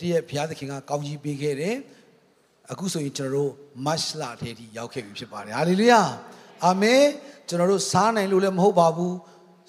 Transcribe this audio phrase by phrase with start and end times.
[0.00, 1.76] တည်းရဲ့ဘုရားသခင်ကကောင်းကြီးပေးခဲ့တယ်
[2.72, 3.50] အခုဆိုရင်ကျွန်တော်တို့
[3.86, 6.02] မတ်လထဲထိရောက်ခဲ့ပြီဖြစ်ပါတယ်ဟာလေလုယာ
[6.64, 7.02] အာမင်
[7.48, 9.14] ကျွန်တော်တို့စားနိုင်လို့လည်းမဟုတ်ပါဘူး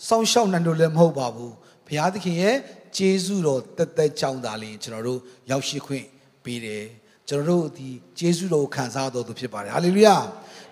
[0.08, 1.54] စောင့်ရှောက်နိုင်လို့လည်းမဟုတ်ပါဘူး
[1.88, 2.58] ဘုရားသခင်ရဲ့
[2.98, 5.20] ကျေးဇူးတော်တက်တက်ကြောင်းသားလေးကျွန်တော်တို့
[5.52, 6.06] ရောက်ရှိခွင့်
[6.44, 6.86] ပေးတယ်
[7.28, 7.90] ကျွန်တော်တို့ဒီ
[8.20, 10.18] ကျေးဇူးတော်ကိုခံစားတော်သူဖြစ်ပါတယ်ဟာလေလုယာ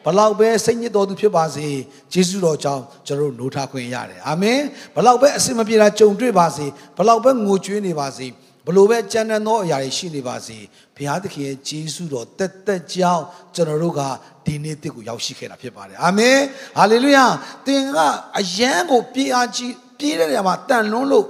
[0.03, 1.67] ဘလောက်ပဲစိတ်ညစ်တော်သူဖြစ်ပါစေ
[2.13, 4.59] ယေရှုတော်ကြောင့်ကျွန်တော်တို့နိုးထခွင့်ရတယ်အာမင်
[4.95, 6.65] ဘလောက်ပဲအစင်မပြေတာကြုံတွေ့ပါစေ
[6.97, 8.27] ဘလောက်ပဲငိုကြွေးနေပါစေ
[8.67, 10.57] ဘလို့ပဲကြမ်းတမ်းသောအရာတွေရှိနေပါစေ
[10.95, 13.25] ဘုရားသခင်ရဲ့ယေရှုတော်တက်တက်ကြောင့်
[13.55, 14.01] ကျွန်တော်တို့က
[14.45, 16.37] ဒီနေ့တစ်ကိုရောက်ရှိခဲ့တာဖြစ်ပါတယ်အာမင်
[16.77, 17.25] ဟာလေလုယာ
[17.67, 17.97] သင်က
[18.39, 21.25] အယံကိုပြေးအားကြီးပြေးတဲ့နေရာမှာတန်လွန်းလို့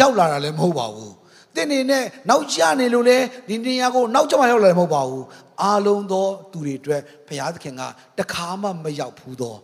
[0.00, 1.14] ရောက်လာတာလည်းမဟုတ်ပါဘူး
[1.54, 5.24] သင်နေနဲ့နောက်ကျနေလို့လေဒီနေရာကိုနောက်ကျမှရောက်လာတယ်မဟုတ်ပါဘူး
[5.62, 7.82] အားလုံးသောသူတွေအတွက်ဘုရားသခင်က
[8.18, 9.54] တခါမှမရောက်ဘူးသော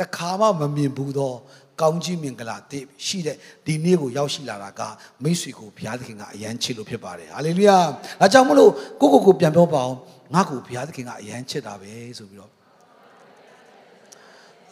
[0.00, 1.32] တခါမှမမြင်ဘူးသော
[1.80, 4.80] ကောင်းကြီးမင်္ဂလာတည်ရှိတဲ့ဒီနေ့ကိုရောက်ရှိလာတာက
[5.22, 7.78] မိတ်ဆွေကိုဘုရားသခင်ကအယမ်းချစ်လို့ဖြစ်ပါတယ်ဟာလေလုယာ
[8.20, 9.98] ဒါကြောင့်မလို့ကိုကိုကိုပြန်ပြောပါအောင်
[10.34, 12.52] ငါ့ကိုဘုရားသခင်ကအယမ်းချစ်တာပဲဆိုပြီးတော့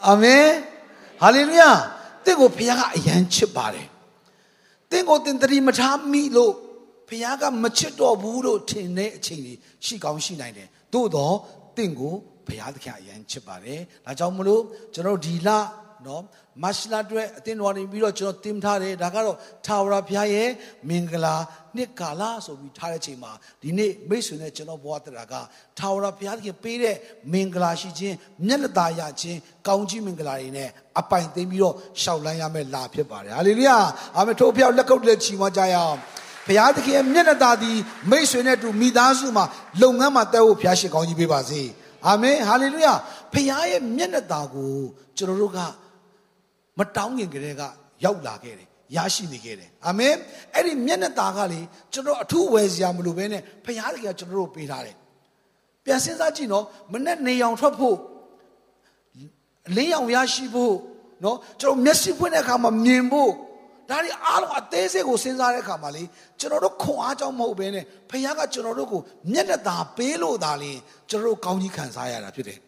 [0.07, 0.47] အာမင်
[1.23, 1.71] ဟာလေလုယာ
[2.25, 3.87] တင့်ကိုဘုရားကအယမ်းချစ်ပါတယ်
[4.91, 6.53] တင့်ကိုတင်တရီမထားမိလို့
[7.09, 11.37] ဘုရားကမချစ်တော့ဘူးလို့ထင်တဲ့အချိန်ကြီးရှိကောင်းရှိနိုင်တယ်သို့တော့
[11.77, 12.15] တင့်ကို
[12.47, 14.63] ဘုရားသခင်အယမ်းချစ်ပါတယ်ဒါကြောင့်မလို့
[14.95, 15.51] ကျွန်တော်ဒီလ
[16.07, 16.23] နော်
[16.63, 19.37] မတ်လအတွက်အတင်းတော်နေပြီးတော့ကျွန်တော်တင်ထားတယ်ဒါကတော့
[19.67, 20.49] ထာဝရဘုရားရဲ့
[20.89, 21.35] မင်္ဂလာ
[21.77, 25.35] နှစ်ကာလဆိုပြီးထားတဲ့ချိန်မှာဒီနေ့မိတ်ဆွေနဲ့ကျွန်တော်ဘဝတရာက
[25.79, 26.97] ထာဝရဘုရားခင်ပေးတဲ့
[27.33, 30.69] မင်္ဂလာရှိခြင်းမျက်နှာသာရခြင်းကောင်းကြီးမင်္ဂလာတွေနဲ့
[31.01, 33.79] အပိုင်သိမ်းပြီးတော့ရှောက်လန်းရမယ့်လာဖြစ်ပါတယ်ဟာလေလုယာ
[34.17, 35.97] အာမင်ထို့ဖျောက်လက်ကုပ်လက်ချီးမွားကြရအောင်
[36.47, 37.79] ဘုရားသခင်ရဲ့မျက်နှာသာသည်
[38.11, 39.45] မိတ်ဆွေနဲ့တူမိသားစုမှာ
[39.83, 41.63] လုပ်ငန်းမှာတက်ဖို့ဘုရားရှိခိုးကြီးပေးပါစေ
[42.07, 42.95] အာမင်ဟာလေလုယာ
[43.33, 44.77] ဘုရားရဲ့မျက်နှာသာကို
[45.17, 45.59] ကျွန်တော်တို့က
[46.78, 47.62] မတောင်းခင်ကလေးက
[48.06, 50.16] ရောက်လာခဲ့တယ်ရရှိနေခဲ့တယ်အာမင်
[50.54, 51.60] အဲ့ဒီမျက်နှာตาကလေ
[51.94, 54.96] ကျွန်တော်အထူးဝယ်စရာမလိုဘဲနဲ့ဖခင်တကယ်ကျွန်တော်တို့ပေးထားတယ်
[55.86, 57.98] ပြန်စဉ်းစားကြည့်နော်မနဲ့နေအောင်ထွက်ဖို့
[59.76, 60.76] လင်းအောင်ရရှိဖို့
[61.24, 63.32] နော်ကျွန်တော်မျက်စိဖွင့်တဲ့အခါမှာမြင်ဖို့
[63.90, 66.04] ဒါတွေအားလုံးအသေးစိတ်ကိုစဉ်းစားတဲ့အခါမှာလေ
[66.40, 69.02] ကျွန်တော်တို့ခွန်အားကြောင့်မဟုတ်ဘဲနဲ့ဖခင်ကကျွန်တော်တို့ကို
[69.32, 70.74] မျက်နှာตาပေးလို့ဒါလေ
[71.10, 72.60] ကျွန်တော်တို့ကောင်းကြီးခံစားရတာဖြစ်တယ်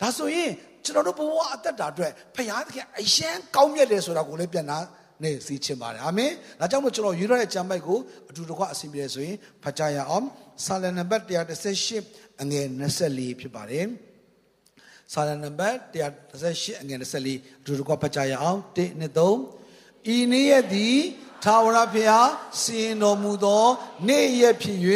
[0.00, 0.50] ဒါဆိုရင်
[0.85, 4.79] ကျွန်တော်တို့ဘဝအသက်တာအတွက်ဖခင်သခင်အယံကောင်းမြတ်တယ်ဆိုတာကိုလည်းပြန်နာ
[5.23, 10.25] နေစီချင်ပါတယ်အာမင်ဒါကြောင့်မို့ကျွန်တော်ယူရတဲ့ကျမ်းပိုက်ကိုအတူတကွအစီအပြေဆိုရင်ဖတ်ကြရအောင်
[10.65, 11.23] ဆာလနံပါတ်
[11.85, 12.65] 138အငယ်
[13.03, 13.85] 24ဖြစ်ပါတယ်
[15.13, 15.77] ဆာလနံပါတ်
[16.33, 20.97] 138အငယ်24အတူတကွဖတ်ကြရအောင်1နဲ့3ဤနေ့ရက်သည်
[21.43, 22.29] ထာဝရဘုရား
[22.61, 23.65] စီရင်တော်မူသော
[24.07, 24.79] နေ့ရက်ဖြစ်၍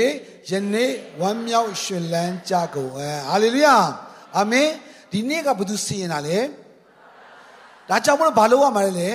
[0.49, 0.91] ယနေ့
[1.21, 3.77] ဝမ်းမြောက်ရွှင်လန်းကြကုန်အဲဟာလေလုယာ
[4.37, 4.69] အာမင်
[5.11, 6.39] ဒီနေ့ကဘသူစီရင်တာလဲ
[7.89, 9.09] ဒါကြောင့်မလို့ဘာလို့ရမှာလဲ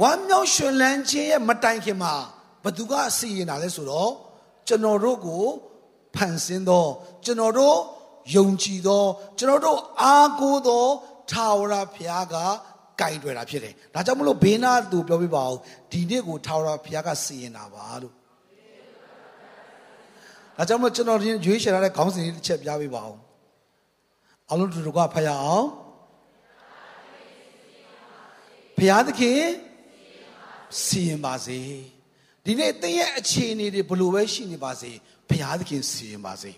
[0.00, 2.14] ဝမ်းမြောက်ရွှင်လန်းခြင်းရဲ့မတိုင်ခင်မှာ
[2.64, 4.10] ဘသူကစီရင်တာလဲဆိုတော့
[4.68, 5.44] ကျွန်တော်တို့ကို
[6.14, 6.86] ဖန်ဆင်းသော
[7.24, 7.76] ကျွန်တော်တို့
[8.34, 9.04] ယုံကြည်သော
[9.38, 10.84] ကျွန်တော်တို့အားကိုးသော
[11.30, 12.34] ထာဝရဘုရားက
[13.00, 15.56] ကင်တွေ့တာဖြစ်တယ်ဒါကြောင့်မလို့ဘေးနာသူပြောပြပါဦး
[15.92, 18.14] ဒီနေ့ကိုထာဝရဘုရားကစီရင်တာပါလို့
[20.56, 23.25] ဒါကြောင့်မလို့ကျွန်တော်ရွေးချယ်ထားတဲ့ခေါင်းစဉ်လေးတစ်ချက်ပြပေးပါဦး
[24.50, 25.66] အလုံးတူတကွဖတ်ရအောင်
[28.76, 29.40] ဘုရားသခင်
[30.84, 31.60] စီရင်ပါစေ
[32.44, 34.90] ဒီနေ့သင်ရဲ့အခြေအနေတွေဘလို့ပဲရှိနေပါစေ
[35.28, 36.52] ဘုရားသခင်စီရင်ပါစေ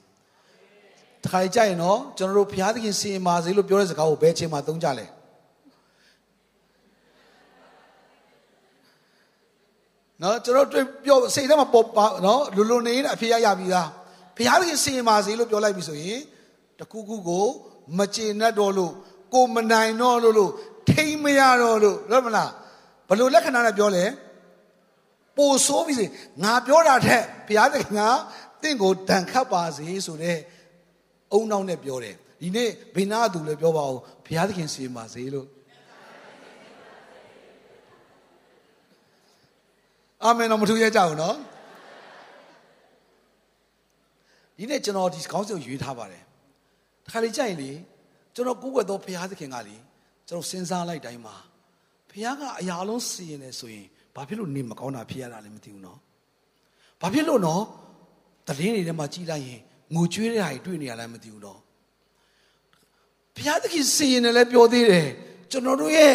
[1.24, 5.06] တခါကြရင်တော့ကျွန်တော်တို့ဘုရားသခင်စီရင်ပါစေလို့ပြောတဲ့စကားကိုဘယ်ချိန်မှသုံးကြလဲ
[10.22, 13.88] နော်ကျွန်တော်တွေ့ပြောစိတ်ထဲမှာပေါ်ပါနော်လူလူနေနေအဖေရရပြီလား
[14.36, 16.20] ဘုရားသခင်စီရင်ပါစေလို့ပြောလိုက်ပြီဆိုရင်
[16.78, 17.46] တခုခုကို
[17.96, 18.92] မကျေနပ်တော့လို့
[19.34, 20.52] ကိုမနိုင်တော့လို့လို့
[20.88, 22.50] ထိမရတော့လို့ဟုတ်မလား
[23.08, 24.04] ဘလို့လက္ခဏာနဲ့ပြောလဲ
[25.36, 26.06] ပိုဆိုးပြီစေ
[26.42, 28.00] ငါပြောတာထက်ဘုရားသခင်က
[28.62, 30.38] တင့်ကိုတန်ခတ်ပါစေဆိုတဲ့
[31.32, 35.48] အုံနောက်နဲ့ပြောတယ်ဒီနေ့ဘိနာသူလည်းပြောပါဦးဘုရားသခင်စီပါစေလို့
[40.24, 41.36] အာမင်တော့မထူရကြဘူးနော်
[44.56, 46.22] ဒီနေ့ကျွန်တော်ဒီခေါင်းစဉ်ကိုရွေးထားပါတယ်
[47.10, 47.70] ခါလေကြရင်လေ
[48.34, 49.76] ကျွန်တော်ကိုယ်ွယ်သောဘုရားသခင်ကလေ
[50.28, 51.36] ကျွန်တော်စဉ်းစားလိုက်တိုင်းမှာ
[52.10, 55.98] ဘုရားကအရာလုံးစီရင်နေဆိုရင်ဘာဖြစ်လို့နေမကောင်းတာဖြစ်ရတာလဲမသိဘူးနော်
[57.00, 57.62] ဘာဖြစ်လို့နော်
[58.48, 59.60] တရင်တွေထဲမှာကြီးလိုက်ရင်
[59.94, 61.60] ငိုကြွေးတဲ့ဟာတွေတွေ့နေရလားမသိဘူးနော်
[63.36, 65.08] ဘုရားသခင်စီရင်တယ်လည်းပြောသေးတယ်
[65.50, 66.14] ကျွန်တော်တို့ရဲ့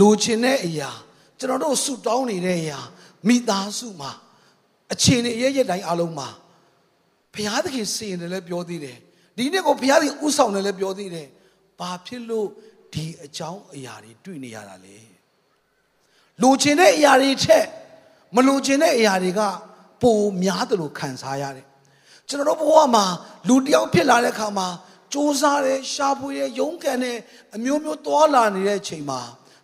[0.00, 0.90] လိုချင်တဲ့အရာ
[1.38, 2.78] ကျွန်တော်တို့ဆူတောင်းနေတဲ့အရာ
[3.28, 4.10] မိသားစုမှာ
[4.92, 6.28] အခြေအနေရဲ့ရဲ့တိုင်းအလုံးမှာ
[7.34, 8.98] ဘုရားသခင်စီရင်တယ်လည်းပြောသေးတယ်
[9.40, 11.28] ဒီနေ့ကိုဘုရားရှင်ဥဆောင်တယ်လည်းပြောသေးတယ်
[11.78, 12.48] ဘာဖြစ်လို့
[12.94, 14.96] ဒီအကြောင်းအရာတွေတွေ့နေရတာလဲ
[16.42, 17.66] လိုချင်တဲ့အရာတွေထက်
[18.36, 19.40] မလိုချင်တဲ့အရာတွေက
[20.02, 21.66] ပိုများတယ်လို့ခံစားရတယ်
[22.28, 23.04] ကျွန်တော်တို့ဘဝမှာ
[23.48, 24.68] လူတစ်ယောက်ဖြစ်လာတဲ့အခါမှာ
[25.12, 27.18] စူးစမ်းတယ်ရှာဖွေတယ်ရုန်းကန်တယ်
[27.54, 29.20] အမျိုးမျိုးသွာလာနေတဲ့အချိန်မှာ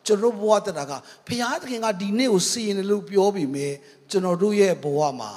[0.06, 0.92] ကျွန်တော်တို့ဘဝတက်တာက
[1.26, 3.68] ဘုရားသခင်ကဒီနေ့ကိုစီရင်တယ်လို့ပြောပြီးမြဲ
[4.10, 5.30] ကျွန်တော်တို့ရဲ့ဘဝမှာ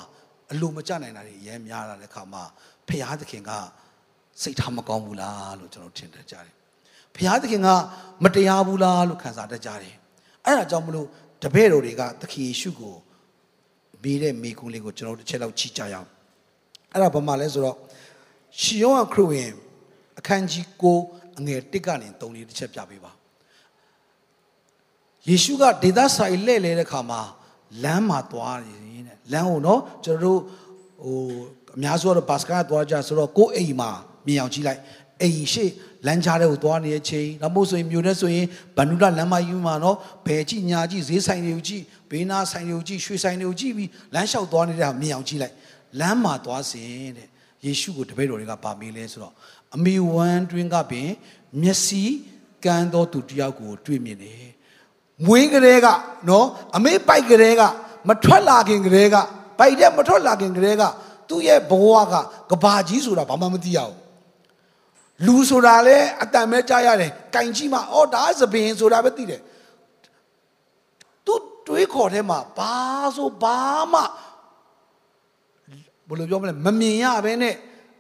[0.52, 2.44] အလိုမကျနိုင်တာတွေအများများလာတဲ့အခါမှာ
[2.88, 3.52] ဘုရားသခင်က
[4.42, 6.54] စိတ်ထားမကောင်းဘူးလားလို့ကျွန်တော်ထင်တတ်ကြတယ်
[7.16, 7.70] ဘုရားသခင်က
[8.24, 9.96] မတရားဘူးလားလို့ခံစားတတ်ကြတယ်
[10.46, 11.08] အဲ့ဒါကြောင့်မလို့
[11.44, 12.96] တပည့်တော်တွေကသခင်ယေရှုကို
[14.04, 16.08] မေးတဲ့မိကုန်းလေးကိုကျွန်တော်တို့တစ်ချက်လောက်ချိကြရအောင်
[16.94, 17.78] အဲ့ဒါဘာမှလဲဆိုတော့
[18.60, 19.50] ရှီယောခရစ်ဝင်
[20.20, 20.66] အခန်းကြီး
[21.04, 23.12] 9အငယ်1ကနေ3လေးတစ်ချက်ပြပေးပါ
[25.28, 27.22] ယေရှုကဒေသဆိုင်လှည့်လဲတဲ့ခါမှာ
[27.84, 28.74] လမ်းမှာသွားနေ
[29.08, 30.40] တယ်လမ်းကိုနော်ကျွန်တော်တို့
[31.04, 31.20] ဟို
[31.76, 33.92] အများစုကတော့ဘတ်စကားသွားကြဆိုတော့ကိုယ်အိမ်မှာ
[34.30, 34.82] မြင်အောင်ကြည့်လိုက်
[35.22, 35.66] အိမ်ရှိ
[36.08, 38.46] လမ်းကြားတဲ့ကိုသွားနေတဲ့ချိန်နောက်မို့ဆိုရင်မြို့ထဲဆိုရင်
[38.78, 45.56] ဗန္ဓုဒလမ်းမကြီးမှာနော်ဘယ်ကြည့်ညာကြည့်ဈေးဆိုင်တွေကိုကြည့်ဘေးနာဆိုင်တွေကိုကြည့်ရွှေဆိုင်တွေကိုကြည့်ပြီးလမ်းလျှောက်သွားနေတဲ့ဟာမြင်အောင်ကြည့်လိုက်
[46.00, 47.28] လမ်းမှာသွားစဉ်တဲ့
[47.66, 49.34] ယေရှုကိုတပည့်တော်တွေကပါမေးလဲဆိုတော့
[49.76, 51.10] အမေဝမ်းတွင်းကပင်
[51.62, 52.04] မျက်စိ
[52.66, 54.50] ကန်းသောသူတယောက်ကိုတွေ့မြင်တယ်
[55.26, 55.88] မွေးကလေးက
[56.30, 56.46] နော်
[56.76, 57.62] အမေပိုက်ကလေးက
[58.08, 59.16] မထွက်လာခင်ကလေးက
[59.60, 60.84] ပိုက်တဲ့မထွက်လာခင်ကလေးက
[61.30, 62.14] သူ့ရဲ့ဘဝက
[62.50, 64.09] ကဘာကြီးဆိုတာဘာမှမသိရဘူး
[65.26, 69.42] လူဆိုတာလဲအတန်ပဲကြားရတယ်။ကင်ကြီးမှာအော်ဒါသပင်ဆိုတာပဲသိတယ်။
[71.26, 71.34] သူ
[71.68, 72.74] တွေးခေါ်ထဲမှာဘာ
[73.16, 73.58] ဆိုဘာ
[73.94, 74.02] မှ
[76.08, 77.56] ဘယ်လိုပြောမလဲမမြင်ရဘဲနဲ့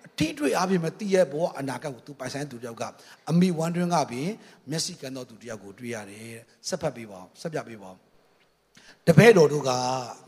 [0.06, 2.84] အထိတွေ့အပြင်မသိရဲ့ဘောအနာဂတ်ကိုသူပိုင်ဆိုင်သူတယောက်က
[3.30, 4.30] အမိဝမ်းတွင်းကပြင်
[4.70, 6.36] မျက်စိကန်းတော်သူတယောက်ကိုတွေ့ရတယ်
[6.68, 8.00] ဆက်ဖတ်ပေးပါအောင်ဆက်ပြပေးပါအောင်
[9.08, 9.72] တပည့်တော်တို့က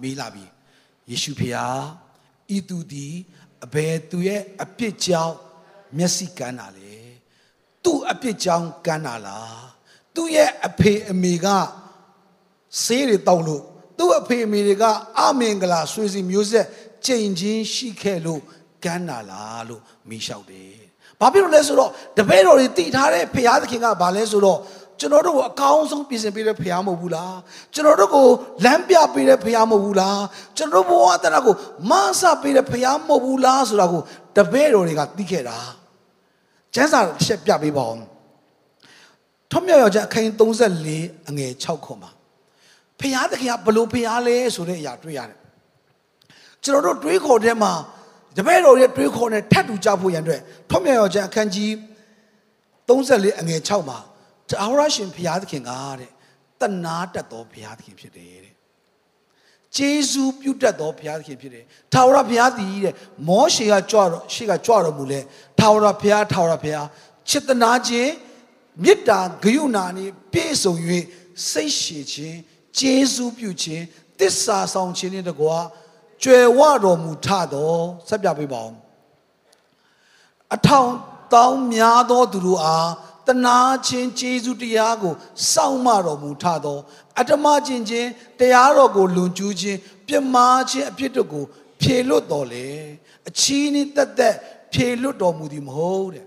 [0.02, 0.46] မေးလာပြီ
[1.10, 1.68] ယေရှုဖေဟာ
[2.56, 3.14] ဤသူသည်
[3.66, 5.36] အဘယ်သူရဲ့အပြစ်ကြောင့်
[5.98, 6.96] မျက်စိကန်းတာလေ
[7.84, 9.62] သူ့အပြစ်ကြောင့်ကန်းတာလား
[10.16, 11.48] သူ့ရဲ့အဖေအမေက
[12.84, 13.64] ဆေးတွေတောက်လို့
[13.98, 14.84] သူ့အဖေအမေတွေက
[15.20, 16.68] အမင်္ဂလာဆွေစီမျိုးဆက်
[17.06, 18.42] ချိန်ချင်းရှိခဲ့လို့
[18.84, 20.74] ကန်းတာလားလို့မိလျှောက်တယ်။
[21.20, 24.60] ဘာဖြစ်လို့လဲဆိုတော့တပည့်တော်တွေတည်ထားတဲ့ဖရာသခင်ကဘာလဲဆိုတော့
[25.00, 27.36] ကျွန်တော်တို့ကိုအကောင်းဆုံးပြင်ဆင်ပေးတဲ့ဖရာမဟုတ်ဘူးလား
[27.74, 28.28] ကျွန်တော်တို့ကို
[28.66, 30.22] လမ်းပြပေးတဲ့ဖရာမဟုတ်ဘူးလား
[30.58, 31.56] ကျွန်တော်တို့ဘဝတရကို
[31.90, 34.02] မဆပေးတဲ့ဖရာမဟုတ်ဘူးလားဆိုတာကို
[34.38, 35.60] တပည့်တော်တွေကသိခဲ့တာ
[36.76, 38.04] ကျမ်းစာချက်ပြပေးပါအောင်
[39.52, 40.30] ထွတ်မြောက်ယောက်ျားအခန်း
[40.80, 42.12] 34အငယ်6ခွန်ပါ
[43.00, 45.40] ဖရာသခင်ကဘလို့ဖရာလဲဆိုတဲ့အရာတွေ့ရတယ်
[46.64, 47.74] ကျွန်တော်တို့တွေးခေါ်တဲ့မှာ
[48.38, 51.70] တပည့်တော်ရဲ့တွေးခေါ်နဲ့ထပ်တူကြဖို့ရန်အတွက်ထွတ်မြောက်ယောက်ျားအခန်းကြီး
[52.88, 54.00] 34အငယ်6မှာ
[54.50, 56.12] တာဝရရှင်ဘုရားသခင်ကတဲ့
[56.62, 58.51] တနာတတ်တော်ဘုရားသခင်ဖြစ်တယ်တဲ့
[59.78, 62.96] ဂျေဇူးပြုတတ်တော်ဘုရားသခင်ဖြစ်တယ်ထာဝရဘုရားသည်တဲ့
[63.28, 65.20] မောရှေကကြွတော့ရှေကကြွတော်မူလဲ
[65.60, 66.88] ထာဝရဘုရားထာဝရဘုရား
[67.30, 68.12] ချစ်တနာခြင်း
[68.84, 70.74] မေတ္တာဂရုဏာနှင့်ပြည့်စုံ၍
[71.50, 72.38] စိတ်ရှည်ခြင်း
[72.80, 73.84] ဂျေဇူးပြုခြင်း
[74.20, 75.58] တစ္ဆာဆောင်ခြင်းနှင့်တကွာ
[76.24, 78.74] ကြွယ်ဝတော်မူထတော်ဆက်ပြပေးပါဦး
[80.56, 80.90] အထောင်
[81.34, 82.90] တောင်းများသောသူတို့အား
[83.28, 83.58] တနာ
[83.88, 85.14] ချင်းကျေးဇူးတရားကို
[85.52, 86.80] စောင့်မတော်မူထသော
[87.20, 88.10] အတ္တမချင်းချင်း
[88.40, 91.46] တရားတော်ကိုလွန်ကျူးခြင်းပြမာခြင်းအပြစ်တို့ကို
[91.82, 92.70] ဖြေလွတ်တော်လေ
[93.28, 94.36] အချီးနှင့်တက်တက်
[94.74, 96.26] ဖြေလွတ်တော်မူသည်မဟုတ်တဲ့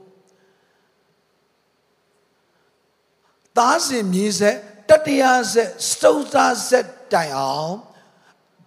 [3.56, 4.56] သားစဉ်မြေဆက်
[4.88, 7.74] တတရားဆက်စတုသားဆက်တိုင်အောင်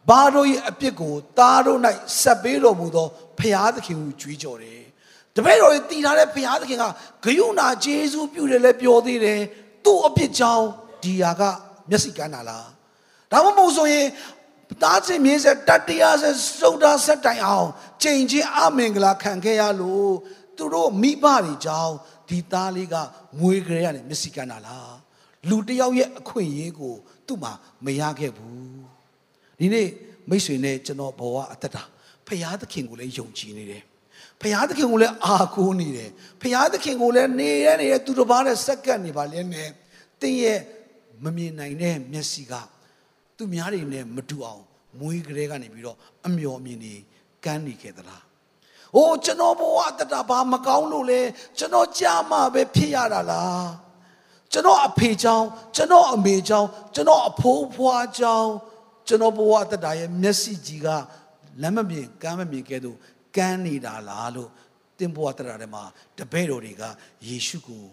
[0.10, 1.80] ဘာတို့ရဲ့အပြစ်ကိုသားတို့၌
[2.22, 3.08] ဆက်ပေးတော်မူသော
[3.40, 4.87] ဖျားသခင်ကိုကြွေးကြော်တယ်
[5.38, 6.86] တပည့်တော်တည်ထားတဲ့ဘုရားသခင်က
[7.24, 9.42] ဂယုဏဂျေဇုပြုတယ်လည်းပြောသေးတယ်
[9.86, 10.66] သူ့အပြစ်ကြောင့်
[11.04, 11.42] ဒီဟာက
[11.90, 12.68] မျက်စိကန်းတာလား
[13.32, 14.06] ဒါမှမဟုတ်ဆိုရင်
[14.84, 17.70] သားချင်းမြင်းဆက်တတရားဆက်စုံတာဆက်တိုင်အောင်
[18.04, 20.14] ချိန်ချင်းအမင်္ဂလာခံခဲ့ရလို့
[20.58, 21.94] သူတို့မိဘတွေကြောင့်
[22.30, 22.96] ဒီသားလေးက
[23.40, 24.94] မွေးကြရတဲ့မျက်စိကန်းတာလား
[25.50, 26.94] လူတယောက်ရဲ့အခွင့်အရေးကို
[27.28, 27.52] သူ့မှာ
[27.86, 28.82] မရခဲ့ဘူး
[29.60, 29.90] ဒီနေ့
[30.30, 31.84] မိတ်ဆွေနဲ့ကျွန်တော်ဘဝအသက်တာ
[32.28, 33.84] ဖရာသခင်ကိုလည်းယုံကြည်နေတယ်
[34.42, 36.10] ဖရာသခင်ကိုလည်းအာကိုးနေတယ်
[36.42, 39.70] ဖရာသခင်ကိုလည်းနေရနေတဲ့သူတစ်ပါးနဲ့စက္ကန့်နေပါလဲနဲ့
[40.22, 40.60] တင်းရဲ့
[41.24, 42.54] မမြင်နိုင်တဲ့မျက်စိက
[43.38, 44.64] သူများတွေနဲ့မတူအောင်
[45.00, 45.98] မွေးကလေးကနေပြီးတော့
[46.28, 46.94] အမျော်မြင်နေ
[47.44, 48.24] ကန်းနေခဲ့သလား။
[48.96, 51.22] အိုးကျွန်တော်ဘဝတတဘာမကောင်းလို့လဲ
[51.58, 53.66] ကျွန်တော်ကြာမှပဲဖြစ်ရတာလား။
[54.52, 58.52] ကျွန်တော်အဖေချောင်းကျွန်တော်အမေချောင်းကျွန်တော်အဖိုးဖွားချောင်း
[59.08, 60.88] ကျွန်တော်ဘဝတတရဲ့မျက်စိကြီးက
[61.62, 62.98] လမ်းမမြင်ကမ်းမမြင်ကဲ့သို့
[63.38, 64.50] ကမ်းနေတာလားလို့
[65.00, 65.84] တင်ဘဝတရထဲမှာ
[66.18, 66.84] တပည့်တော်တွေက
[67.28, 67.84] ယေရှုကို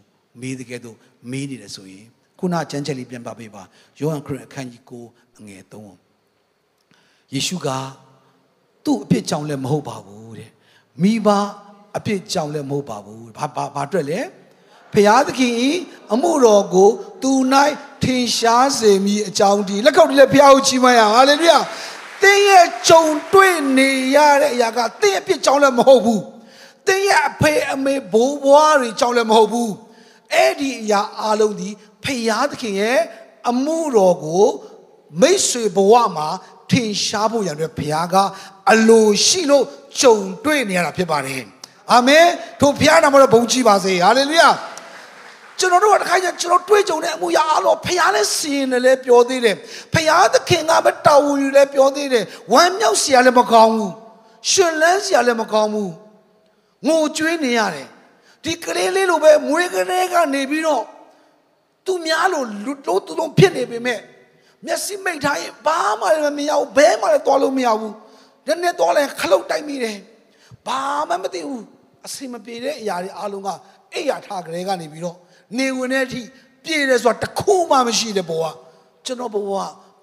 [0.41, 0.97] မေးတဲ့ကဲ့သို့
[1.31, 2.07] မေးနေတယ်ဆိုရင်
[2.39, 3.63] ခုနကျမ်းချက်လေးပြန်ပါပေးပါ
[3.99, 5.63] ယောဟန်ခရစ်အခန်းကြီး9အငယ်
[6.29, 7.69] 3ယေရှုက
[8.85, 10.51] သူ့အဖြစ်ကြောင့်လည်းမဟုတ်ပါဘူးတဲ့
[11.03, 11.29] မိဘ
[11.97, 14.21] အဖြစ်ကြောင့်လည်းမဟုတ်ပါဘူးဘာဘာဘာအတွက်လဲ
[14.95, 15.71] ဖျားသခင်ဤ
[16.13, 16.91] အမှုတော်ကို
[17.23, 17.33] သူ၌
[18.03, 21.59] ထင်ရှားစေမည်အကြောင်းဒီလက်ခောက်ဒီလက်ဖျားကိုချီးမွမ်းရဟာလေလုယာ
[22.23, 26.23] တင်းရဲ့ကြုံတွေ့နေရတဲ့အရာကတင်းရဲ့အပြစ်ကြောင့်လည်းမဟုတ်ဘူး
[26.87, 29.73] တင်းရဲ့အဖေအမေဘိုးဘွားတွေကြောင့်လည်းမဟုတ်ဘူး
[30.35, 31.69] အဲ့ဒီအရာအလုံးဒီ
[32.05, 33.01] ဖယားသခင်ရဲ့
[33.51, 34.47] အမှုတော်ကို
[35.21, 36.29] မိတ်ဆွေဘဝမှာ
[36.71, 38.17] ထင်ရှားဖို့ရန်အတွက်ဘုရားက
[38.73, 39.65] အလိုရှိလို့
[40.01, 41.43] ကြုံတွေ့နေရတာဖြစ်ပါတယ်
[41.93, 42.27] အာမင်
[42.61, 44.49] ထိုဘုရားနာမတော်ဘုန်းကြီးပါစေဟာလေလုယာ
[45.59, 49.57] ကျွန်တော်တို့ကတခါကျကျွန်တော်တွေ့ကြုံတဲ့အမှုရာအလောဖះနဲ့စီရင်တယ်လည်းပြောသေးတယ်
[49.95, 53.93] ဖះသခင်ကပဲတာဝန်ယူလည်းပြောသေးတယ်ဝမ်းမြောက်စရာလည်းမကောင်းဘူး
[54.51, 55.93] ရှင်လန်းစရာလည်းမကောင်းဘူး
[56.87, 57.89] ငိုကြွေးနေရတယ်
[58.45, 60.85] ဒီကလေးလေးလိုပဲမွေးကလေးကနေပြီးတော့
[61.87, 64.01] သူများလိုလူလို့သူလုံးဖြစ်နေပေမဲ့
[64.67, 67.95] မျက်စိမိတ်ထားရင်ဘာမှလည်းမရဘူးဘဲမှလည်းသွားလို့မရဘူး
[68.47, 69.97] နည်းနည်းသွားလိုက်ခလုတ်တိုက်မိတယ်
[70.67, 71.65] ဘာမှမသိဘူး
[72.07, 73.49] အစင်မပြေတဲ့အရာတွေအားလုံးက
[73.95, 75.17] အိယာထားကလေးကနေပြီးတော့
[75.59, 76.23] နေဝင်တဲ့အထိ
[76.65, 78.45] ပြေတယ်ဆိုတာတခုမှမရှိတဲ့ဘဝ
[79.05, 79.53] ကျွန်တော်ဘဝ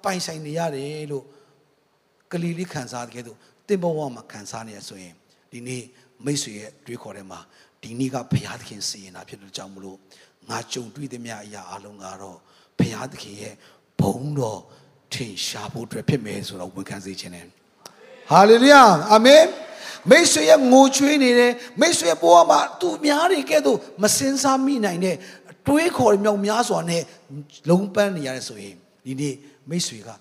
[0.04, 1.26] ပိုင်ဆိုင်နေရတယ်လို့
[2.32, 5.14] ကလေးလေးခံစားတဲ့ကဲ့သို့တင်ဘဝမှာခံစားနေရဆိုရင်
[5.52, 5.84] ဒီနေ့
[6.26, 7.40] မိတ်ဆွေရဲ့တွေးခေါ်ထဲမှာ
[7.84, 9.98] ဒီနေ့ကဘုရားသခင်စီရင်တာဖြစ်လို့ကြောင့်မလို့
[10.50, 12.38] ငါကြုံတွေ့သည်များအရာအလုံးကတော့
[12.80, 13.54] ဘုရားသခင်ရဲ့
[14.00, 14.62] ဘုန်းတော်
[15.14, 17.46] ထင်ရှားဖို့အတွက်ဖြစ်မယ်ဆိုတော့ဝန်ခံစေခြင်းနဲ့
[18.32, 19.44] ဟာလေလုယာအာမင်
[20.10, 25.16] မိတ်ဆွေရဲ့ငိုချွေးနေတယ်မိတ်ဆွေရဲ့ဘဝမှာသူများတွေကဲ့သို့မစင်စားမိနိုင်တဲ့
[25.68, 27.04] တွေးခေါ်မြောက်များစွာနဲ့
[27.70, 28.76] လုံးပန်းနေရတယ်ဆိုရင်
[29.06, 29.36] ဒီနေ့
[29.70, 30.14] မိတ်ဆွေကဤ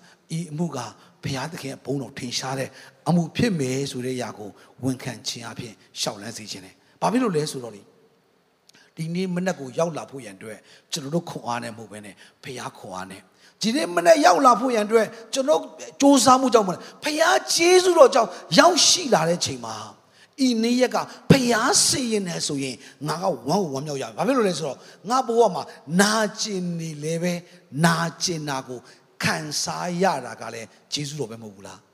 [0.51, 0.77] အမှုက
[1.23, 2.69] ဘုရားသခင်ရဲ့ဘုန်းတော်ထင်ရှားတဲ့
[3.07, 4.49] အမှုဖြစ်မယ်ဆိုတဲ့ຢာကို
[4.83, 7.81] ဝန်ခံခြင်းအပြင်ရှောက်လန်းစေခြင်းနဲ့ဘာဖြစ်လို့လဲဆိုတော့လေ
[8.95, 10.57] ဒီနေ့မနေ့ကိုရောက်လာဖို့ရန်အတွက်
[10.91, 13.21] ကျွန်တော်တို့ခွန်အားနဲ့မဟုတ်ဘဲနဲ့ဘုရားခွန်အားနဲ့
[13.61, 15.61] ဒီနေ့မနေ့ရောက်လာဖို့ရန်အတွက်ကျွန်တော်
[16.01, 18.29] စူးစမ်းမှုကြောင့်မလဲဘုရားကျေးဇူးတော်ကြောင့်
[18.59, 19.75] ရောက်ရှိလာတဲ့ချိန်မှာ
[20.47, 20.97] ဤနေ့ရက်က
[21.31, 22.75] ဖျားစီရင်နေဆိုရင်
[23.07, 24.77] ငါကဝမ်းဝမ်းမြောက်ရမယ်။ဘာဖြစ်လို့လဲဆိုတော့
[25.09, 25.63] ငါဘဝမှာ
[26.01, 27.33] နာကျင်နေလဲပဲ
[27.85, 28.79] နာကျင်တာကို
[29.23, 31.79] ခံစားရတာကလည်းဂျေဇုတော်ပဲမဟုတ်ဘူးလား။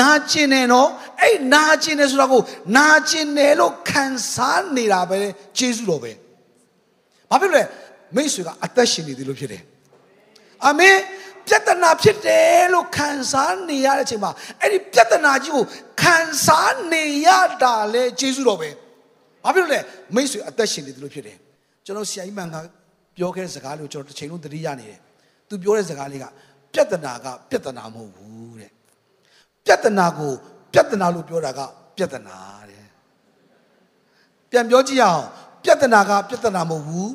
[0.00, 0.88] နာကျင်တယ်နော်
[1.20, 2.42] အဲ့နာကျင်တယ်ဆိုတာကို
[2.76, 5.16] နာကျင်တယ်လို့ခံစားနေတာပဲ
[5.58, 6.12] ဂျေဇုတော်ပဲ။
[7.30, 7.62] ဘာဖြစ်လို့လဲ
[8.16, 9.62] မိတ်ဆွေကအသက်ရှင်နေတယ်လို့ဖြစ်တယ်။
[10.64, 10.96] အာမင်။
[11.48, 15.64] ပြဿနာဖြစ်တယ်လို့ခံစားနေရတဲ့အချိန်မှာအဲ့ဒီပြဿနာကြီးကို
[16.02, 17.28] ခံစားနေရ
[17.62, 18.70] တာလေဂျေစုတော်ပဲ
[19.44, 19.80] ဘာဖြစ်လို့လဲ
[20.14, 21.38] မိတ်ဆွေအသက်ရှင်နေတယ်လို့ဖြစ်တယ်
[21.84, 22.56] ကျွန်တော်ဆရာကြီးမန်က
[23.16, 24.98] ပြောခဲ့တဲ့စကားလေးကိုကျွန်တော်တစ်ချိန်လုံးသတိရနေတယ်
[25.48, 26.24] သူပြောတဲ့စကားလေးက
[26.74, 28.70] ပြဿနာကပြဿနာမဟုတ်ဘူးတဲ့
[29.66, 30.32] ပြဿနာကို
[30.72, 31.60] ပြဿနာလို့ပြောတာက
[31.96, 32.36] ပြဿနာ
[32.68, 32.84] တဲ့
[34.50, 35.24] ပြန်ပြောကြည့်အောင်
[35.64, 37.10] ပြဿနာကပြဿနာမဟုတ်ဘူး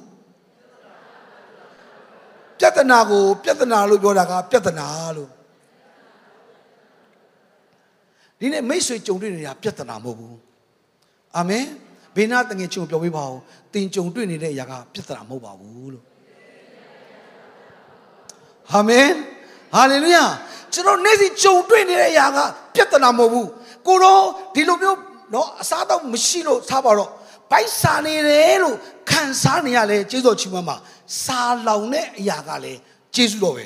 [2.61, 4.87] ပြဿနာကိုပြဿနာလို့ပြောတာကပြဿနာ
[5.17, 5.31] လို့
[8.39, 10.39] ဒီနေ့မိတ်ဆွေကြုံတွေ့နေတာပြဿနာမဟုတ်ဘူး
[11.37, 11.67] အာမင်
[12.17, 13.39] ဘေးနာတငယ်ချုံပြောပေးပါဦး
[13.73, 16.05] တင်ကြုံတွေ့နေတဲ့အရာကပြဿနာမဟုတ်ပါဘူးလို့
[18.73, 19.09] အာမင်
[19.75, 20.25] ဟာလေလုယာ
[20.73, 22.39] ကျွန်တော်နေ့စဉ်ကြုံတွေ့နေတဲ့အရာက
[22.75, 23.49] ပြဿနာမဟုတ်ဘူး
[23.87, 24.23] ကိုတော့
[24.55, 24.99] ဒီလိုမျိုး
[25.31, 27.11] เนาะအစားတော့မရှိလို့ထားပါတော့
[27.52, 28.78] ဗိုက်စာနေတယ်လို့
[29.10, 30.76] ခံစားနေရလဲကျေးဇူးတော်ချီးမွမ်းပါ
[31.24, 32.80] စာလောင်တဲ့အရာကလည်း
[33.16, 33.66] ကျေးဇူးတော်ပဲ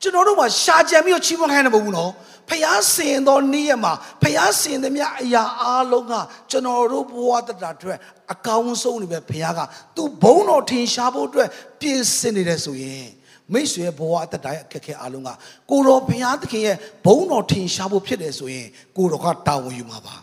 [0.00, 2.12] ကျွန်တော်တို့မှာရှာကြံပြီးတော့ချီးမွမ်းခိုင်းတယ်မဟုတ်ဘူးနော်
[2.50, 6.12] ဖျားစင်သောနေ့ရက်မှာဖျားစင်သမျှအရာအားလုံးက
[6.50, 7.98] ကျွန်တော်တို့ဘဝတတအတွက်
[8.32, 9.60] အကောင်းဆုံးနေပဲဖျားက
[9.96, 11.48] သူဘုံတော်ထင်ရှားဖို့အတွက်
[11.80, 13.06] ပြင်ဆင်နေတယ်ဆိုရင်
[13.52, 15.30] မိတ်ဆွေဘဝအတ္တရဲ့အခက်အခဲအားလုံးက
[15.70, 16.76] ကိုတော်ဘုရားသခင်ရဲ့
[17.06, 20.16] ဘုံတော်ထင်ရှားဖို့ဖြစ်တယ်ဆိုရင်ကိုတော်ကတာဝန်ယူမှာပါ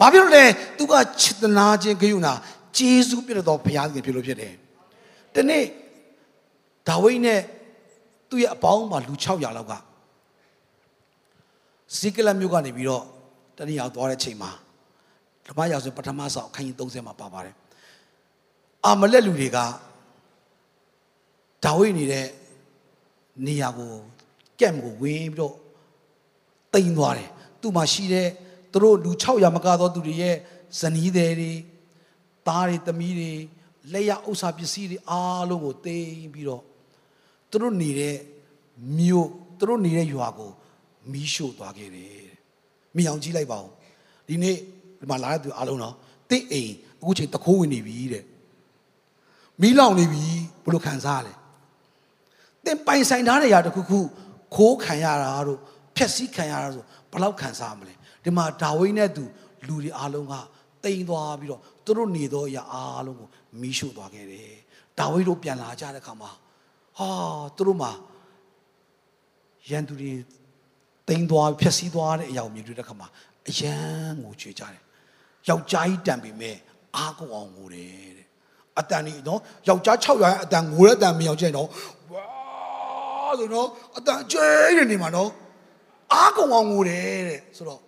[0.00, 0.44] ဘာဖြစ်လို့လဲ
[0.78, 2.32] သူကချစ်တနာခြင်းဂရုဏာ
[2.76, 4.52] ဂျေဇုပြည့်တော်ဘုရားသခင်ဖြစ်လို့ဖြစ်တယ်။
[5.34, 5.64] ဒီနေ့
[6.88, 7.40] ဒါဝိဒ်နဲ့
[8.28, 9.72] သူ့ရဲ့အပေါင်းမှာလူ600လောက်က
[11.96, 13.04] ဇိကလမြို့ကနေပြီးတော့
[13.56, 14.50] တနည်းအောင်သွားတဲ့ချိန်မှာ
[15.46, 17.54] ဓမ္မရာဆိုပထမဆောင်အခန်းကြီး30မှာပါပါတယ်။
[18.86, 19.58] အာမလက်လူတွေက
[21.64, 22.26] ဒါဝိဒ်နေတဲ့
[23.46, 23.92] နေရာကို
[24.60, 25.54] ကက်မကိုဝင်ပြီးတော့
[26.74, 27.28] တိမ်သွားတယ်။
[27.60, 28.28] သူ့မှာရှိတဲ့
[28.72, 30.36] သူတို့လူ600မကတော့သူတွေရဲ့
[30.80, 31.52] ဇနီးသည်တွေ
[32.46, 33.32] သားတွေသမီးတွေ
[33.92, 36.62] လက်ရဥစ္စာပစ္စည်းတွေအားလုံးကိုသိမ်းပြီးတော့
[37.50, 38.16] သူတို့နေတဲ့
[38.98, 40.50] မြို့သူတို့နေတဲ့ရွာကို
[41.12, 42.28] မီးရှို့သွားခဲ့တယ်
[42.96, 43.68] မိအောင်ကြည့်လိုက်ပါဦး
[44.28, 44.56] ဒီနေ့
[45.00, 45.94] ဒီမှာလာတဲ့သူအားလုံးတော့
[46.30, 48.24] တင့်အိမ်အခုချိန်တခိုးဝင်နေပြီတဲ့
[49.60, 50.24] မီးလောင်နေပြီ
[50.64, 51.34] ဘလို့ခံစားရလဲ
[52.64, 53.98] တင်ပိုင်ဆိုင်ထားတဲ့ຢာတခုခု
[54.54, 55.58] ခိုးခံရတာတို့
[55.96, 59.24] ဖျက်ဆီးခံရတာဆိုဘလောက်ခံစားမလဲ ဒီမှာဒါဝိဒ်နဲ့သူ
[59.66, 60.34] လူတွေအားလုံးက
[60.84, 63.28] တိမ်သွားပြီးတော့သူတို့နေသောအရာအားလုံးကို
[63.60, 64.54] မီးရှို့သွားခဲ့တယ်
[64.98, 66.30] ဒါဝိဒ်တို့ပြန်လာကြတဲ့အခါမှာ
[66.98, 67.08] ဟာ
[67.56, 67.92] သူတို့မှာ
[69.70, 70.12] ရန်သူတွေ
[71.08, 73.08] တိမ်သွားဖျက်ဆီးသွားတဲ့အရာကိုမြင်တွေ့တဲ့အခါမှာ
[73.48, 73.74] အယံ
[74.24, 74.82] ကိုချွေကြတယ်
[75.48, 76.56] ယောက်ျားကြီးတန်ပေမဲ့
[76.96, 78.26] အားကုန်အောင်ငိုတယ်တဲ့
[78.78, 81.68] အတန်ကြီးနော်ယောက်ျား600ရဲ့အတန်ငိုတဲ့အတန်မယောက်ကျဲနော်
[82.12, 82.24] ဝါ
[83.38, 85.30] ဆိုတော့အတန်ကျွဲတဲ့နေမှာနော်
[86.12, 87.80] အားကုန်အောင်ငိုတယ်တဲ့ဆိုတော့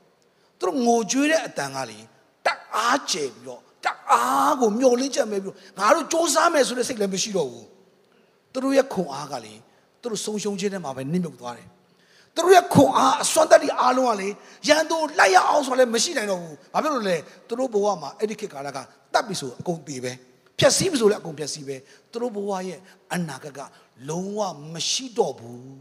[0.63, 1.99] သူတို့ငိုကြွေးတဲ့အတန်ကလေ
[2.47, 7.67] တက်အားကျဲပြီးတော့တက်အားကိုမျောလင်းချက်မဲ့ပြီးတော့ငါတို့စ조사မယ်ဆိုတဲ့စိတ်လည်းမရှိတော့ဘူး
[8.53, 9.55] သူတို့ရဲ့ခွန်အားကလေ
[10.01, 11.69] သူတို့ဆုံးရှုံးခြင်းထဲမှာပဲနစ်မြုပ်သွားတယ်
[12.35, 14.29] သူတို့ရဲ့ခွန်အားအစွမ်းတက်ဒီအားလုံးကလေ
[14.69, 17.17] ရန်သူလိုက်ရအောင်ဆိုလည်းမရှိနိုင်တော့ဘူးဘာဖြစ်လို့လဲ
[17.49, 18.79] သူတို့ဘဝမှာအဲ့ဒီခေတ်ကာလက
[19.13, 20.13] တတ်ပြီဆိုအကုန်တည်ပဲ
[20.59, 21.77] ဖြက်စီးပြီဆိုလည်းအကုန်ဖြက်စီးပဲ
[22.11, 22.79] သူတို့ဘဝရဲ့
[23.15, 23.61] အနာဂတ်က
[24.09, 24.41] လုံးဝ
[24.73, 25.77] မရှိတော့ဘူး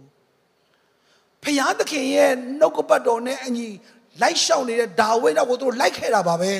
[1.43, 3.67] ဖျားသခင်ရဲ့နှုတ်ကပတ်တော်နဲ့အညီ
[4.21, 6.51] လိုက်ရှောင်နေတဲ့ဒါဝိဒ်တော့ကိုသူတို့လိုက်ခဲ့တာပါပဲ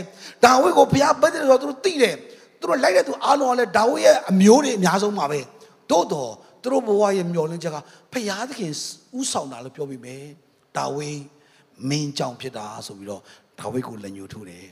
[0.45, 2.15] ဒါဝိဒ်ကိုဖျားပတ်တယ်ဆိုတော့သူတို့သိတယ်
[2.59, 5.39] သူတို့လိုက်တဲ့သူအားလုံးကလည်းဒါဝိဒ်ရဲ့အမျိုးတွေအများဆုံးပါပဲ
[5.89, 6.31] သို့တော့
[6.61, 7.77] သူတို့ဘဝရဲ့မျောလင်းချက်က
[8.13, 8.73] ဖျားသခင်
[9.19, 10.23] ဥဆောင်တာလို့ပြောပြီးမယ်
[10.77, 11.19] ဒါဝိဒ်
[11.89, 13.21] မင်းကြောင့်ဖြစ်တာဆိုပြီးတော့
[13.59, 14.65] ဒါဝိဒ်ကိုလက်ညှိုးထိုးတယ်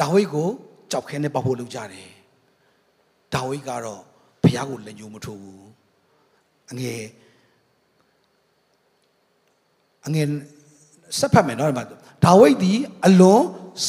[0.00, 0.48] ဒါဝိဒ်ကို
[0.90, 2.08] ကြောက်ခဲနဲ့ပတ်ဖို့လုပ်ကြတယ်
[3.34, 4.02] ဒါဝိဒ်ကတော့
[4.42, 5.66] ဘုရားကိုလက်ညှိုးမထိုးဘူး
[6.70, 7.02] အငယ်
[10.06, 10.26] အငယ်
[11.18, 11.84] ဆက်ဖတ်မယ်နော်ဒီမှာ
[12.24, 13.42] ဒါဝိဒ်သည်အလွန်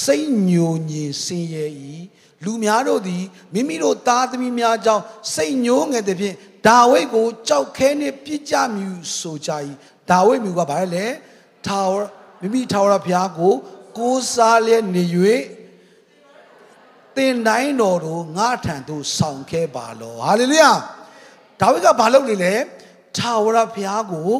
[0.03, 1.65] စိတ်ညိုညင်ဆင်းရဲ၏
[2.43, 6.35] လူများတို့သည်မိမိတို့သားသမီးများကြောင့်စိတ်ညိုငယ်သည်ဖြင့်
[6.67, 9.51] ဒါဝိဒ်ကိုကြောက်ခဲနှင့်ပြစ်ကြမည်ဆိုကြ၏
[10.09, 11.05] ဒါဝိဒ်မျိုးကဘာလဲ
[11.65, 12.01] ထာဝရ
[12.41, 13.53] မိမိထာဝရဘုရားကို
[13.97, 15.03] ကိုးစားလျက်နေ၍
[17.15, 20.71] တင်တိုင်းတော်တို့ငါထံသို့ဆောင်ခဲ့ပါလောဟာလေလုယာ
[21.59, 22.53] ဒါဝိဒ်ကဘာလုပ်နေလဲ
[23.17, 24.31] ထာဝရဘုရားကို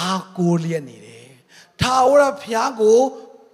[0.00, 1.17] အာကိုလျက်နေတယ်
[1.82, 2.98] ထာဝရဘုရားကို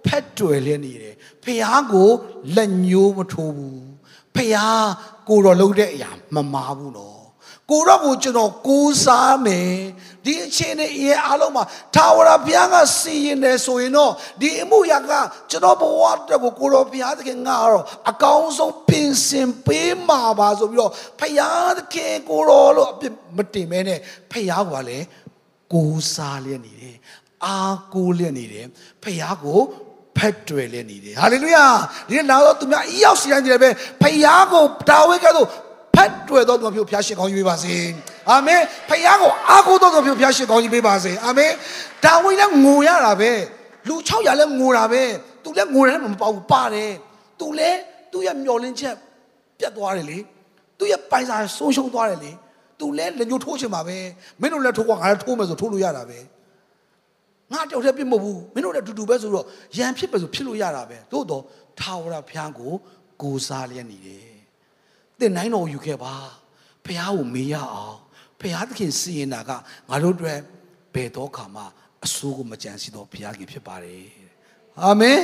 [0.05, 2.09] ဖက်တွယ်လျက်နေတယ်ဘုရားကို
[2.55, 3.81] လက်ညှိုးမထိုးဘူး
[4.35, 4.87] ဘုရား
[5.27, 7.15] ကိုတော်လုပ်တဲ့အရာမမာဘူးနော်
[7.71, 9.73] ကိုတော့ကိုကျွန်တော်ကိုးစားမယ်
[10.25, 11.63] ဒီအချိန်နဲ့အရင်အားလုံးမှာ
[11.95, 15.11] ထာဝရဘုရားကစီရင်တယ်ဆိုရင်တော့ဒီအမှုရာက
[15.51, 23.99] ကျွန်တော်ဘဝအတွက်ကိုကိုတော်ဘုရားသခင်ငါတော့အကောင်းဆုံးပြင်ဆင်ပေးမှာပါဆိုပြီးတော့ဘုရားသခင်ကိုတော်လို့အပြစ်မတင်မဲနဲ့
[24.31, 25.05] ဘုရားကလည်း
[25.73, 26.97] ကိုးစားလျက်နေတယ်
[27.43, 27.55] အာ
[27.93, 28.65] ကိုးလျက်နေတယ်
[29.03, 29.59] ဘုရားကို
[30.17, 31.65] ဖက်တွယ်လည်းနေတယ်ဟာလေလုယာ
[32.07, 33.69] ဒီနောက်တော့သူများအရောက်စီတိုင်းတယ်ပဲ
[34.01, 35.45] ဖယားကိုဒါဝိဒ်ကဆို
[35.95, 37.75] ဖက်တွယ်တော်သူမျိုးဖျားရှင်ကောင်းကြီးပေးပါစေ
[38.29, 41.51] အာမင်ဖယားကိုအားကိုးတော်သူမျိုးဖျားရှင်ကောင်းကြီးပေးပါစေအာမင်
[42.05, 43.31] ဒါဝိဒ်လည်းငိုရတာပဲ
[43.87, 45.03] လူ600လည်းငိုတာပဲ
[45.43, 46.91] သူလည်းငိုတယ်မပေါ့ဘူးပါတယ်
[47.39, 47.77] သူလည်း
[48.11, 48.95] သူ့ရဲ့မျောလင်းချက်
[49.59, 50.17] ပြတ်သွားတယ်လေ
[50.79, 52.31] သူ့ရဲ့ပိုင်စာဆုံးရှုံးသွားတယ်လေ
[52.79, 53.97] သူလည်းလက်ညှိုးထိုးချင်ပါပဲ
[54.41, 56.17] မင်းတို့လည်းထိုးကွာငါလည်းထိုးမယ်ဆိုထိုးလို့ရတာပဲ
[57.53, 59.45] ငါတယောက်တည်းပြစ်မဟုတ်ဘူးမင်းတို့လည်းအတူတူပဲဆိုတော့
[59.77, 61.43] ရန်ဖြစ်ပဲဆိုဖြစ်လို့ရတာပဲသို့တော့
[61.79, 62.71] ထာဝရဘုရားကို
[63.21, 64.27] ကိုးစားလျက်နေတယ်
[65.19, 66.15] တင်နိုင်တော်ယူခဲ့ပါ
[66.85, 67.97] ဘုရားကိုမေးရအောင်
[68.39, 69.51] ဘုရားသခင်စီရင်တာက
[69.89, 70.39] ငါတို့အတွက်
[70.93, 71.63] ဘယ်တော့ခါမှ
[72.05, 74.05] အဆိုးကိုမကြံစီတော့ဘုရားကြီးဖြစ်ပါတယ်
[74.83, 75.19] အာမင်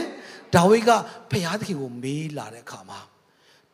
[0.55, 0.91] ဒါဝိဒ်က
[1.31, 2.99] ဘုရားသခင်ကိုမေးလာတဲ့အခါမှာ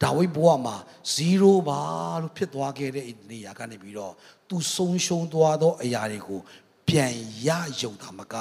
[0.04, 0.76] ဒါဝိဒ်ဘဝမှာ
[1.18, 1.82] 0ပါ
[2.22, 4.14] လို့ဖြစ်သွားခဲ့တဲ့နေရာကနေပြီးတော့
[4.50, 6.42] သူဆုံးရှုံးသွားသောအရာတွေကို
[6.88, 7.14] ပြန်
[7.48, 7.50] ရ
[7.82, 8.36] ယုံတာမက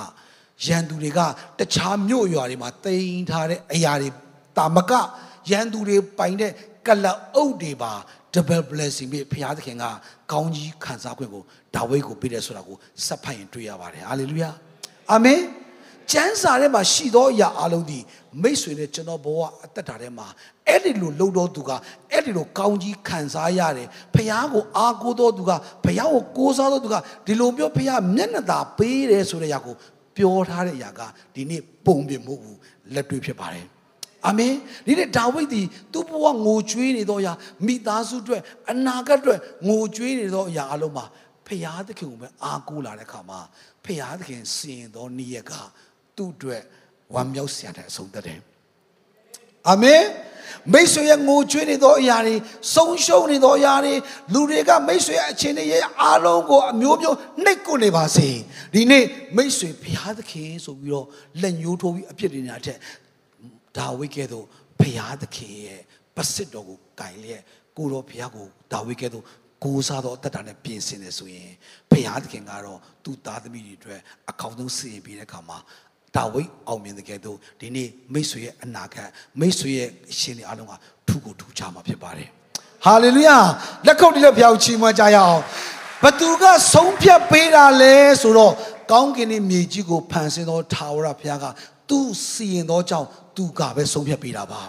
[0.67, 1.21] ရန်သူတွေက
[1.59, 4.09] တခြားမြို့ရွာတွေမှာတိမ်ထားတဲ့အရာတွေ
[4.59, 4.93] တာမက
[5.51, 6.53] ရန်သူတွေပိုင်တဲ့
[6.87, 7.93] ကလအုပ်တွေပါ
[8.35, 9.85] double blessing ပြီးဘုရားသခင်က
[10.33, 11.43] ကောင်းကြီးခံစားခွင့်ကို
[11.75, 14.51] ဒါဝိဒ်ကိုပေးတယ်ဆိုတာကိုစပ်ဖတ်ရင်တွေ့ရပါတယ်ဟာလေလုယာ
[15.13, 15.41] အာမင်
[16.13, 17.99] ကျမ်းစာထဲမှာရှိသောအရာအလုံးဒီ
[18.43, 20.27] မိတ်ဆွေနဲ့ကျွန်တော်ဘဝအသက်တာထဲမှာ
[20.69, 21.71] အဲ့ဒီလိုလှုပ်တော်သူက
[22.13, 25.51] အဲ့ဒီလိုကောင်းကြီးခံစားရတယ်ဖခင်ကိုအားကိုးတော်သူက
[25.85, 29.75] ဖခင်ကိုကိုးစားတော်သူကဒီလိုမျိုးဖခင်မျက်နှာသာပေးတယ်ဆိုတဲ့အရာကို
[30.17, 31.01] ပြောထားတဲ့အရာက
[31.35, 32.59] ဒီနေ့ပုံပြမဟုတ်ဘူး
[32.95, 33.67] လက်တွေ့ဖြစ်ပါတယ်
[34.27, 34.55] အာမင်
[34.87, 37.33] ဒီနေ့ဒါဝိဒ်ဒီသူ့ဘဝငိုကြွေးနေတော့ရာ
[37.67, 39.39] မိသားစုအတွက်အနာဂတ်အတွက်
[39.69, 41.05] ငိုကြွေးနေတော့အရာအလုံးမှာ
[41.47, 43.41] ဖခင်သခင်ကိုပဲအားကိုးလာတဲ့အခါမှာ
[43.85, 45.53] ဖခင်သခင်စီရင်တော်နေ့ရက်က
[46.17, 46.63] သူ့အတွက်
[47.15, 48.41] ဝမ်းမြောက်စရာတဲ့အဆုံးသတ်တယ်
[49.69, 50.03] အာမင်
[50.73, 52.35] မိတ်ဆွေရဲ့ငိုကြွေးနေသောအရာတွေ
[52.75, 53.95] ဆုံးရှုံးနေသောအရာတွေ
[54.33, 58.29] လူတွေကမိတ်ဆွေရဲ့အခြေအနေရဲ့အားလုံးကိုအမျိုးမျိုးနှိပ်ကွနေပါစေ
[58.75, 59.05] ဒီနေ့
[59.37, 61.07] မိတ်ဆွေဘုရားသခင်ဆိုပြီးတော့
[61.43, 62.79] လက်ညှိုးထိုးပြီးအပြစ်တင်တာတဲ့
[63.77, 64.45] ဒါဝိကဲ့သို့
[64.81, 65.81] ဘုရားသခင်ရဲ့
[66.17, 67.43] ပစစ်တော်ကိုကင်လျက်
[67.77, 69.25] ကိုတော်ဘုရားကိုဒါဝိကဲ့သို့
[69.65, 71.51] ကိုးစားတော့အသက်တာနဲ့ပြင်ဆင်တယ်ဆိုရင်
[71.91, 74.01] ဘုရားသခင်ကတော့သူ့သားသမီးတွေအတွက်
[74.31, 75.59] အကောင်းဆုံးစီရင်ပြီးတဲ့အခါမှာ
[76.17, 79.09] ဒါဝိဒ်အောင်မြင်တဲ့ကဲ့သို့ဒီနေ့မိတ်ဆွေရဲ့အနာဂတ်
[79.41, 80.73] မိတ်ဆွေရဲ့အရှင်တွေအားလုံးက
[81.09, 82.29] ထူကိုထူချမှာဖြစ်ပါတယ်
[82.85, 83.39] ဟာလေလုယာ
[83.87, 85.41] လက်ခုပ်တီးလက်ဖျောက်ချီးမွမ်းကြရအောင်
[86.03, 88.53] ဘသူကဆုံးဖြတ်ပေးတာလဲဆိုတော့
[88.93, 91.45] ကောင်းကင်နဲ့မြေကြီးကိုဖန်ဆင်းသောထာဝရဘုရားက
[91.89, 94.61] သူ့စီရင်သောကြောင့်သူကပဲဆုံးဖြတ်ပေးတာပါ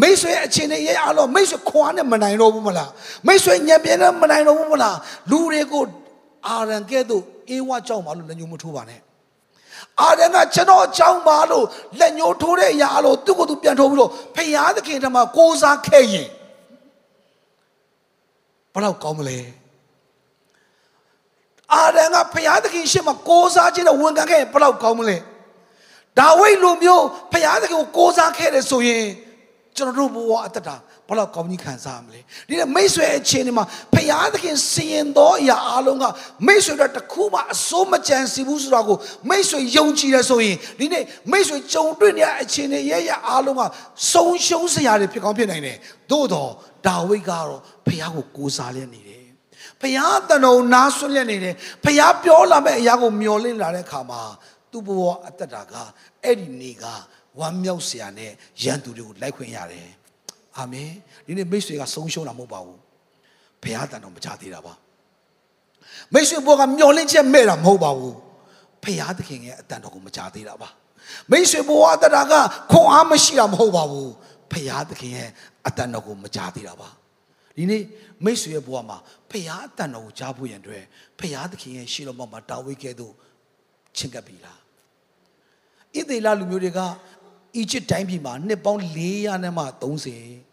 [0.00, 2.90] မိတ်ဆွေအချင်းနဲ့ရဲ့အားလုံးမိတ်ဆွေခွာနဲ့မနိုင်တော့ဘူးမလား
[3.26, 4.96] မိတ်ဆွေညံပြင်းနဲ့မနိုင်တော့ဘူးမလား
[5.30, 5.84] လူတွေကို
[6.46, 9.00] အာရန်ကဲ့သို့အေးဝကြောက်ပါလို့လည်းညှို့မထိုးပါနဲ့
[10.02, 11.64] အာရန်ကကျွန်တော်အကြောင်းပါလို့
[11.98, 16.28] လက်ညှိုးထိုးတဲ့အရာလို့သူ့ကိုယ်သူပြန်ထိုးပြီးတော့ဖယားသခင်ထမကိုးစားခဲ့ရင်
[18.72, 19.38] ဘယ်တော့ကောင်းမလဲ
[21.74, 25.16] အာဒံကဖျားသခင်ရှေ့မှာကိုးစားခြင်းနဲ့ဝန်ခံခဲ့ရင်ဘယ်လောက်ကောင်းမလဲ
[26.18, 29.06] ဒါဝိဒ်လိုမျိုးဖျားသခင်ကိုကိုးစားခဲ့တယ်ဆိုရင်
[29.76, 30.76] ကျွန်တော်တို့ဘဝအတ္တတာ
[31.08, 36.04] ဘလောက်ကောင်းကြီးခံစားရမလဲဒီနေ့မိတ်ဆွေအခြေအနေမှာဖရာသခင်စီရင်သောအရာအလုံးက
[36.46, 38.96] မိတ်ဆွေတို့တခုမှအစိုးမကြံစီဘူးဆိုတာကို
[39.28, 43.62] မိတ်ဆွေယုံကြည်ရဆိုရင်ဒီနေ့မိတ်ဆွေကြုံတွေ့နေတဲ့အခြေအနေရဲ့ရအလုံးက
[44.12, 45.76] ဆုံးရှုံးစရာတွေဖြစ်ကောင်းဖြစ်နိုင်တယ်
[46.10, 46.50] သို့တော့
[46.86, 49.26] ဒါဝိဒ်ကတော့ဖရာကိုကိုးစားလျက်နေတယ်
[49.80, 54.22] ဖရာတန်တော်နားဆွလျက်နေတယ်ဖရာပြောလာမဲ့အရာကိုမျောလင့်လာတဲ့အခါမှာ
[54.72, 55.74] သူ့ဘဝအတ္တတာက
[56.24, 56.84] အဲ့ဒီနေ့က
[57.38, 59.88] ဝမ်းမြောက်စရာနဲ့ရန်သူတွေကိုလိုက်ခွင့်ရတယ်
[60.58, 60.90] အာမင်
[61.26, 62.78] ဒီနေ့မိတ်ဆွေကဆုံးရှုံးတာမဟုတ်ပါဘူး
[63.62, 64.74] ဘုရားတန်တော်မချသေးတာပါ
[66.12, 68.16] မိတ်ဆွေဘောကမျောလင့်ချက်မဲ့တာမဟုတ်ပါဘူး
[68.82, 70.68] ဘုရားသခင်ရဲ့အတန်တော်ကိုမချသေးတာပါ
[71.30, 72.32] မိတ်ဆွေဘောအတ္တတာက
[72.70, 74.10] ခွန်အားမရှိတာမဟုတ်ပါဘူး
[74.52, 75.28] ဘုရားသခင်ရဲ့
[75.66, 76.88] အတန်တော်ကိုမချသေးတာပါ
[77.56, 77.82] ဒီနေ့
[78.24, 78.98] မိတ်ဆွေရဲ့ဘဝမှာ
[79.30, 80.84] ဖရာအတန်တော်ကိုကြားဖို့ရန်အတွက်
[81.18, 83.14] ဖရာသခင်ရဲ့ရှေးတော်မှာတာဝိကဲ့သို့
[83.96, 84.60] ချင့်ကပ်ပြီလား
[85.96, 86.80] ဣသေလလူမျိုးတွေက
[87.56, 90.47] အီဂျစ်တိုင်းပြည်မှာနှစ်ပေါင်း400နဲ့မှ30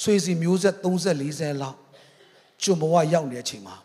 [0.00, 1.78] ဆွေစီမျိုးဆက်30 40လောက်
[2.62, 3.76] ကျွန်ဘဝရောက်နေတဲ့အချိန်မှာ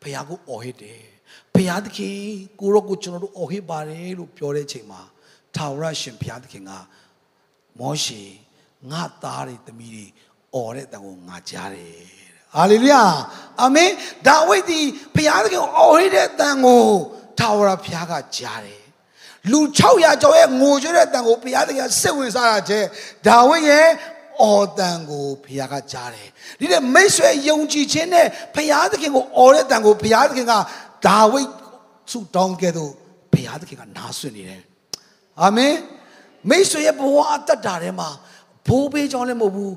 [0.00, 1.00] ဘုရားကိုအော်ဟစ်တယ်
[1.54, 2.18] ဘုရားသခင်
[2.60, 5.00] ကိုရောကိုကျွန်တော်တို့အော်ဟစ်ပါတယ်လို့ပြောတဲ့အချိန်မှာ
[5.56, 6.70] ထာဝရရှင်ဘုရားသခင်က
[7.78, 8.22] မောရှေ
[8.90, 10.06] ငါသားတွေသမီးတွေ
[10.54, 11.92] အော်တဲ့အတန်ကိုငါကြားတယ်
[12.54, 13.04] ဟာလေလုယာ
[13.60, 13.90] အာမင်
[14.26, 14.80] ဒါဝိဒ်ဒီ
[15.14, 16.84] ဘုရားသခင်ကိုအော်ဟစ်တဲ့အတန်ကို
[17.38, 18.82] ထာဝရဘုရားကကြားတယ်
[19.50, 22.80] လူ600ကျော်ရဲ့ငိုကြွတဲ့အတန်ကိုဘုရားသခင်စိတ်ဝင်စားတာကျဲ
[23.26, 23.88] ဒါဝိဒ်ရဲ့
[24.40, 26.28] အော်တန်ကိုဘုရားကကြားတယ်
[26.60, 30.54] ဒီတဲ့မိတ်ဆွေယုံကြည်ခြင်းနဲ့ဘုရားသခင်ကိုအော်တဲ့တန်ကိုဘုရားသခင်က
[31.06, 31.50] ဒါဝိဒ်
[32.10, 32.92] ဆုတောင်းခဲ့တော့
[33.32, 34.62] ဘုရားသခင်ကနားဆွနေတယ်
[35.42, 35.74] အာမင်
[36.50, 38.08] မိတ်ဆွေရဲ့ဘဝအတ္တတာထဲမှာ
[38.66, 39.74] ဘိုးဘေးကြောင့်လည်းမဟုတ်ဘူး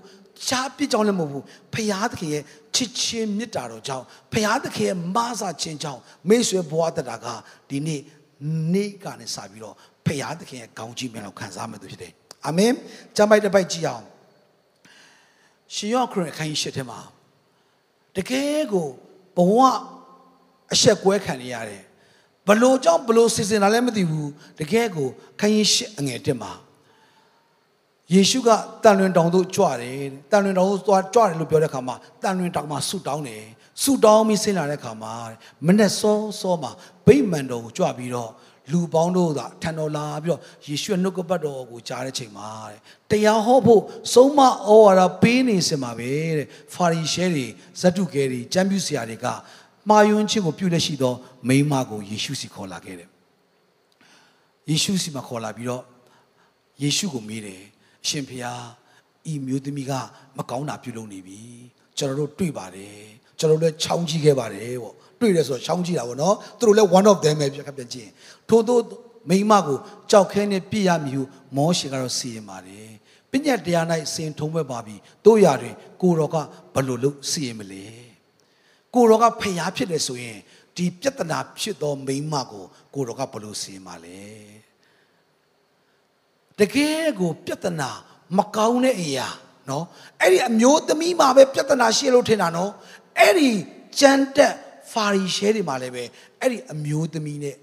[0.47, 2.43] ရှားပြစ်ကြောင့်လည်းမဟုတ်ဘူးဖရာသခင်ရဲ့
[2.75, 7.25] ချစ်ချင်းမေတ္တာတော်ကြောင့်ဖရာသခင်ရဲ့မဆာခြင်းကြောင့်မိတ်ဆွေဘဝတတာက
[7.69, 8.01] ဒီနေ့
[8.73, 12.13] နေ့ကနေစပြီးတော့ဖရာသခင်ရဲ့ကောင်းချီးမြတ်တော်ခံစားမယ်သူဖြစ်တယ်
[12.45, 12.73] အာမင်
[13.15, 14.05] ကျမ်းပိုက်တစ်ပိုက်ကြည့်အောင်
[15.75, 16.99] ရှင်ယောခရစ်အခန်းကြီး၈ထဲမှာ
[18.15, 18.88] တကယ်ကို
[19.35, 19.59] ဘဝ
[20.73, 21.83] အဆက်ကွဲခံနေရတယ်
[22.47, 25.07] ဘလို့ကြောင့်ဘလို့စီစဉ်တာလည်းမသိဘူးတကယ်ကို
[25.39, 26.51] ခန်းကြီး၈အငယ်တက်မှာ
[28.13, 28.49] ယေရှုက
[28.83, 29.97] တန်လွင်တောင်သို့ကြွတယ်
[30.31, 33.43] တန်လွင်တောင်သို့သွားကြွတယ်လို့ပြောတဲ့အခါမှာတန်လွင်တောင်မှာဆုတောင်းတယ်
[33.81, 35.13] ဆုတောင်းပြီးဆင်းလာတဲ့အခါမှာ
[35.65, 36.71] မနဲ့စောစောမှာ
[37.05, 38.31] ဗိမာန်တော်ကိုကြွပြီးတော့
[38.71, 42.80] လူပေါင်းတို့သာထံတော်လာပြီးတော့ယေရှုရဲ့နှုတ်ကပတ်တော်ကိုကြားတဲ့ချိန်မှာတဲ့
[43.12, 43.82] တရားဟောဖို့
[44.13, 44.49] ဆုံးမဩ
[44.86, 47.45] ဝါဒပေးနေစင်ပါပဲတဲ့ဖာရီရှဲတွေ
[47.82, 49.25] ဇတ်တုကဲတွေကျမ်းပြဆရာတွေက
[49.89, 51.13] မှာယွန်းခြင်းကိုပြုလက်ရှိသော
[51.47, 53.10] မိန်းမကိုယေရှုစီခေါ်လာခဲ့တယ်
[54.69, 55.84] ယေရှုစီမှာခေါ်လာပြီးတော့
[56.82, 57.62] ယေရှုကိုမေးတယ်
[58.04, 58.63] အရှင်ဖျား
[59.32, 59.91] ဤမျိုးသမီးက
[60.38, 61.41] မကောင်းတာပြုလုပ်နေပြီ
[61.97, 62.99] ကျွန်တော်တို့တွေ့ပါတယ်
[63.39, 68.09] ကျွန်တော်တို့လည်းချောင်းကြည့်ခဲ့ပါတယ်ပေါ့ တွေ့တယ်ဆိုတော့ချောင်းကြည့်တာပေါ့နော်သူတို့လည်း one of them ပဲပြခပ်ပြန်ကြည့်
[68.49, 68.79] ထို့သော
[69.29, 69.77] မိမကို
[70.11, 71.23] ကြောက်ခဲနဲ့ပြည့်ရမည်ဟု
[71.57, 72.89] မောရှေကတော့စီရင်ပါတယ်
[73.31, 76.38] ပညတ်တရား၌စင်ထုံးမဲ့ပါပြီတို့ရတွင် ကိုတော်က
[76.75, 77.85] ဘလို့လို့စီရင်မလဲ
[78.93, 80.39] ကိုတော်ကဖျားဖြစ်တယ်ဆိုရင်
[80.75, 84.21] ဒီပြဿနာဖြစ်သောမိမကိုကိုတော်ကဘလို့စီရင်ပါလဲ
[86.59, 87.89] တကယ်ကိုပြဿနာ
[88.38, 89.27] မကောင်းတဲ့အရာ
[89.69, 89.85] နော်
[90.21, 92.71] အဲ့ဒီအမျိုးသမီးမှာပဲပြဿနာရှိလို့ထင်တာနော်
[93.19, 93.51] အဲ့ဒီ
[93.99, 94.55] ကြမ်းတက်
[94.91, 96.03] ဖာရီရှဲတွေမှာလည်းပဲ
[96.41, 97.55] အဲ့ဒီအမျိုးသမီးနဲ့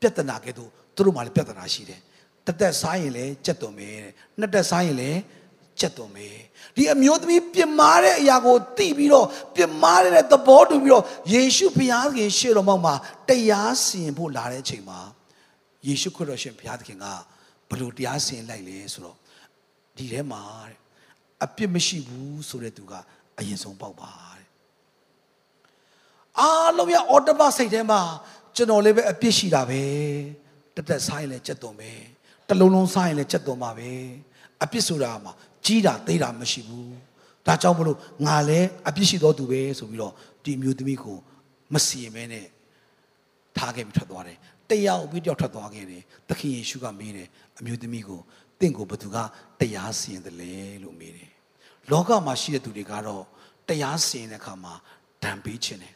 [0.00, 2.00] ပြဿနာကဲ့သို့သူတို့မှာလည်းပြဿနာရှိတယ်
[2.46, 5.20] တသက်စားရင်လည်းကြက်သွန်မယ်တဲ့နှစ်သက်စားရင်လည်း
[5.80, 6.36] ကြက်သွန်မယ်
[6.76, 12.94] ဒီအမျိုးသမီးပြမားတဲ့အရာကိုသိပြီးတော့ပြမားတဲ့သဘောတူပြီးတော့ယေရှုဘုရားသခင်ရှေ့တော်မှာ
[13.28, 15.00] တရားစီရင်ဖို့လာတဲ့အချိန်မှာ
[15.86, 17.06] ယေရှုခရစ်တော်ရှင်ဘုရားသခင်က
[17.70, 19.16] ဘလို့တရားစီရင်လိုက်လဲဆိုတော့
[19.96, 20.78] ဒီထဲမှာတဲ့
[21.44, 22.92] အပြစ်မရှိဘူးဆိုတဲ့သူက
[23.38, 24.31] အရင်ဆုံးပေါက်ပါတဲ့
[26.40, 28.00] အားလုံးရအော်တဘစိတ်ထဲမှာ
[28.56, 29.82] ကျွန်တော်လည်းပဲအပြစ်ရှိတာပဲ
[30.74, 31.90] တက်တက်စားရင်လည်းကြက်သွန်ပဲ
[32.48, 33.90] တလုံးလုံးစားရင်လည်းကြက်သွန်ပါပဲ
[34.62, 35.32] အပြစ်ဆိုတာမှာ
[35.64, 36.94] ကြီးတာသေးတာမရှိဘူး
[37.46, 40.12] ဒါကြောင့်မလို့ငါလည်းအပြစ်ရှိတော်သူပဲဆိုပြီးတော့
[40.44, 41.18] ဒီမျိုးသမီးကို
[41.72, 42.46] မစီရင်မဲနဲ့
[43.56, 44.38] ထားခဲ့ပြီးထွက်သွားတယ်
[44.70, 48.20] တယောက်ပြီးတယောက်ထွက်သွားခဲ့တယ်သခင်ယေရှုကမေးတယ်အမျိုးသမီးကို
[48.60, 49.16] တင့်ကိုဘသူက
[49.60, 51.30] တရားစီရင်တယ်လေလို့မေးတယ်
[51.90, 53.24] လောကမှာရှိတဲ့သူတွေကတော့
[53.68, 54.74] တရားစီရင်တဲ့အခါမှာ
[55.24, 55.94] ဒဏ်ပေးခြင်းတယ်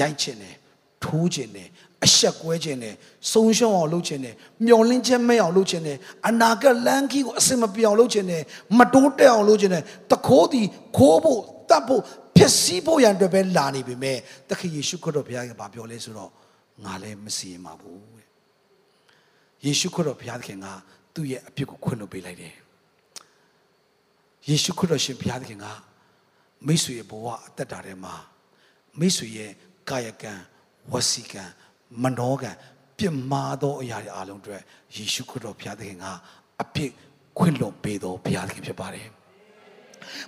[0.00, 0.56] ရိုက်ခြင်းတယ်
[1.04, 1.68] ထိုးခြင်းတယ်
[2.04, 2.94] အဆက်ကွဲခြင်းတယ်
[3.32, 4.34] ဆုံးရှုံးအောင်လုပ်ခြင်းတယ်
[4.66, 8.42] မျောလင်းချက်မဲ့အောင်လုပ်ခြင်းတယ်အနာဂတ်လမ်းကြီးကိုအစင်မပြောင်းလုပ်ခြင်းတယ်
[8.78, 12.02] မတိုးတက်အောင်လုပ်ခြင်းတယ်တခိုးသည်ခိုးဖို့တတ်ဖို့
[12.36, 16.30] ဖြစ်စည်းဖို့ရန်အတွက်ပဲလာနေပြီမဲ့သခင်ယေရှုခရစ်တော်ဘုရားကပြောလဲဆိုတော့
[16.84, 18.28] ငါလည်းမစီရင်ပါဘူးတဲ့
[19.64, 20.66] ယေရှုခရစ်တော်ဘုရားသခင်က
[21.14, 22.54] သူ့ရဲ့အပြစ်ကိုခွင့်လွှတ်ပေးလိုက်တယ်
[24.48, 25.66] ယေရှုခရစ်တော်ရှင်ဘုရားသခင်က
[26.66, 28.14] မိတ်ဆွေရဲ့ဘဝအသက်တာထဲမှာ
[28.98, 29.50] မိတ်ဆွေရဲ့
[29.90, 30.32] ကာယကံ
[30.92, 31.44] ဝစီကံ
[32.02, 32.50] မနောကံ
[32.98, 34.62] ပြစ်မှားသောအရာတွေအလုံးအတွက်
[34.96, 36.06] ယေရှုခရစ်တော်ဘုရားသခင်က
[36.62, 36.90] အပြစ်
[37.38, 39.08] ခွင့်လွန်ပေးတော်ဘုရားသခင်ဖြစ်ပါတယ်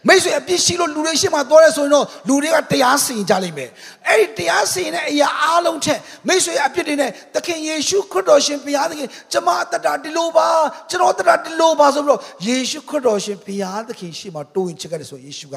[0.06, 3.70] မိတ်ဆွေအပြစ်ရှိလို့လူတွေရှေ့မှာသွားရဲဆိုရင်တော့လူတွေကတရားစီရင်ကြလိမ့်မယ်
[4.08, 10.48] အဲ့ဒီတရားစီရင်တဲ့အရာအားလုံးချက်မိတ်ဆွေအပြစ်တွေနဲ့သခင်ယေရှုခရစ်တော်ရှင်ဘုရားသခင်ကျမအတ္တတာဒီလိုပါ
[10.90, 15.56] ကျွန်တော်အတ္တတာဒီလိုပါဆိုပြီးတော့ယေရှုခရစ်တော်ရှင်ဘုရားသခင်ရှေ့မှာတိုးဝင်ချက်ခဲ့တယ်ဆိုယေရှုက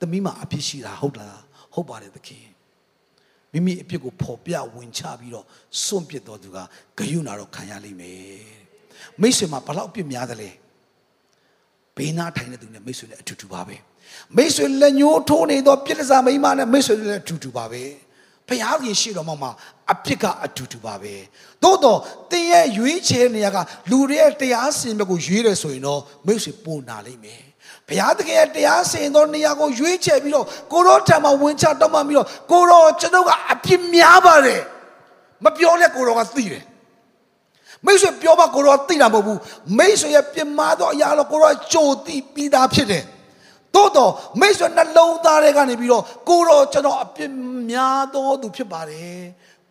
[0.00, 1.40] သမီးမှာအပြစ်ရှိတာဟုတ်လား
[1.74, 2.51] ဟုတ်ပါတယ်သခင်
[3.52, 5.46] မိမိအပြစ်ကိုဖော်ပြဝင်ချပြီးတော့
[5.84, 6.58] စွန့်ပစ်တော်သူက
[6.98, 8.52] ဂယုဏတော့ခံရလိမ့်မယ်
[9.20, 10.50] မိတ်ဆွေမှာဘလောက်အပြစ်များသလဲ
[11.96, 13.76] ဘေးနားထိုင်တဲ့သူနဲ့မိတ်ဆွေနဲ့အတူတူပါပဲ
[14.36, 17.82] မိတ်ဆွေလက်ညှိုးထိုးနေတော့ပြစ်ဒစာမိမနဲ့မိတ်ဆွေနဲ့အတူတူပါပဲ
[18.48, 19.50] ဖျားခင်ရှိတော်မှာ
[19.92, 21.14] အပြစ်ကအတူတူပါပဲ
[21.62, 21.98] သို့တော့
[22.30, 23.56] တင်းရဲ့ရွေးချယ်နေရက
[23.90, 27.42] လူတွေရဲ့တရားစင်ဘက်ကိုရွေးတယ်ဆိုရင်တော့မိတ်ဆွေပုံနာလိမ့်မယ်
[27.92, 34.62] ဘုရားသခင်ရဲ့တရားစင်သောနေရာကိုရွေးချယ်ပြီးတော့ကိုရောထံမှာဝင်ချတောင်းပန်ပြီးတော့ကိုရောကျွန်တော်ကအပြစ်များပါတယ်
[35.44, 36.64] မပြောနဲ့ကိုရောကသိတယ်
[37.84, 39.40] မိတ်ဆွေပြောမှကိုရောသိတာမဟုတ်ဘူး
[39.78, 43.04] မိတ်ဆွေရဲ့ပြမာသောအရာတော့ကိုရောကြိုသိပြီးသားဖြစ်တယ်
[43.74, 47.30] သို့တော့မိတ်ဆွေနှလုံးသားတွေကနေပြီးတော့ကိုရောကျွန်တော်အပြစ်
[47.70, 49.20] များသောသူဖြစ်ပါတယ်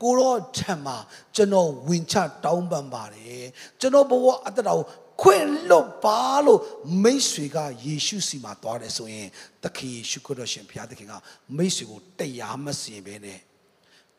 [0.04, 0.98] ကိုရောထံမှာ
[1.36, 3.44] ကျွန်တော်ဝင်ချတောင်းပန်ပါတယ်
[3.80, 4.82] ကျွန်တော်ဘဝအတ္တတော်
[5.22, 6.60] ခွင့်လွတ်ပါလို့
[7.04, 9.28] မိတ်ဆွေကယေရှုစီမှာသွားတယ်ဆိုရင်
[9.64, 11.14] သခင်ယေရှုခရစ်တော်ရှင်ဘုရားသခင်က
[11.58, 13.40] မိတ်ဆွေကိုတရားမစင်ပဲနဲ့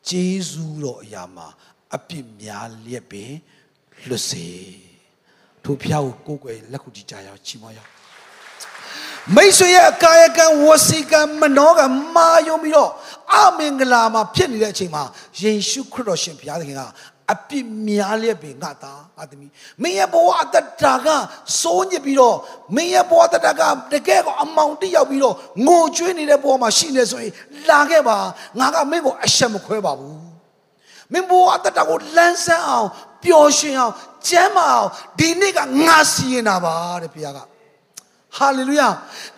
[0.09, 1.49] ဂျေဇူးတော်အရာမှာ
[1.97, 3.33] အပြစ်များလျက်ပင်
[4.09, 4.47] လွတ်စေ
[5.65, 7.91] ထိုဖျားကိုကိုယ်ွယ်လက်ခုကြည့်ကြရအောင်ချီးမွမ်းရအောင်
[9.35, 12.91] မိတ်ဆွေရဲ့ကာယကံဝစီကံမနောကံမာယုံပြီးတော့
[13.35, 15.03] အမင်္ဂလာမှာဖြစ်နေတဲ့အချိန်မှာ
[15.43, 16.83] ယေရှုခရစ်တော်ရှင်ဘုရားသခင်က
[17.31, 19.51] အပြစ်များလျက်ပင်ငါသားငါသမီး
[19.83, 21.09] မင်းရဲ့ဘဝအတ္တတာက
[21.61, 22.37] စိုးညစ်ပြီးတော့
[22.75, 25.35] မင်းရဲ့ဘဝအတ္တတာကတကယ်ကိုအမောင်တိရောက်ပြီးတော့
[25.67, 27.33] ငိုကြွေးနေတဲ့ဘဝမှာရှိနေဆိုရင်
[27.69, 28.19] လာခဲ့ပါ
[28.59, 30.21] ငါကမင်းကိုအရှက်မခွဲပါဘူး
[31.13, 32.89] မင်းဘဝအတ္တတာကိုလန်းဆန်းအောင်
[33.25, 33.95] ပျော်ရွှင်အောင်
[34.29, 37.41] ကျမ်းမာအောင်ဒီနေ့ကငါစီရင်တာပါတဲ့ဘုရားက
[38.37, 38.89] ဟာလေလုယာ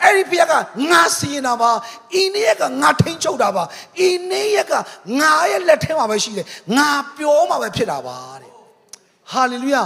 [0.02, 0.52] အဲ့ဒီဘုရားက
[0.90, 1.70] ငါစီရင်တာပါ
[2.20, 3.62] ဤနေ့ကငါထိန်ချုပ်တာပါ
[4.06, 4.72] ဤနေ့က
[5.20, 8.52] ငါရဲ့လက်ထဲမှာပဲရှိတယ်ငါပြောမှာပဲဖြစ်တာပါတဲ့
[9.32, 9.84] ဟာလေလုယာ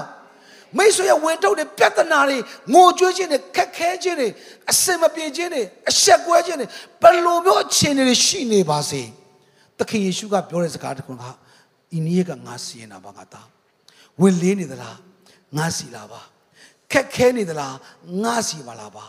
[0.77, 2.38] မိတ်ဆွေရဲ့ဝင်ထုတ်တဲ့ပြဿနာတွေ
[2.75, 4.29] ငိုကြွေးခြင်းတွေခက်ခဲခြင်းတွေ
[4.71, 6.66] အစင်မပြေခြင်းတွေအဆက်ကွဲခြင်းတွေ
[7.03, 9.03] ဘယ်လိုမျိုးအခြေအနေတွေရှိနေပါစေ
[9.79, 11.25] သခင်ယေရှုကပြောတဲ့စကားတစ်ခုက
[11.97, 13.47] ဤနေ့ကငါစီရင်တာပါငါသား
[14.21, 14.97] ဝင်လေးနေသလား
[15.57, 16.21] ငါစီလာပါ
[16.92, 17.77] ခက်ခဲနေသလား
[18.22, 19.05] ငါစီပါလားပါ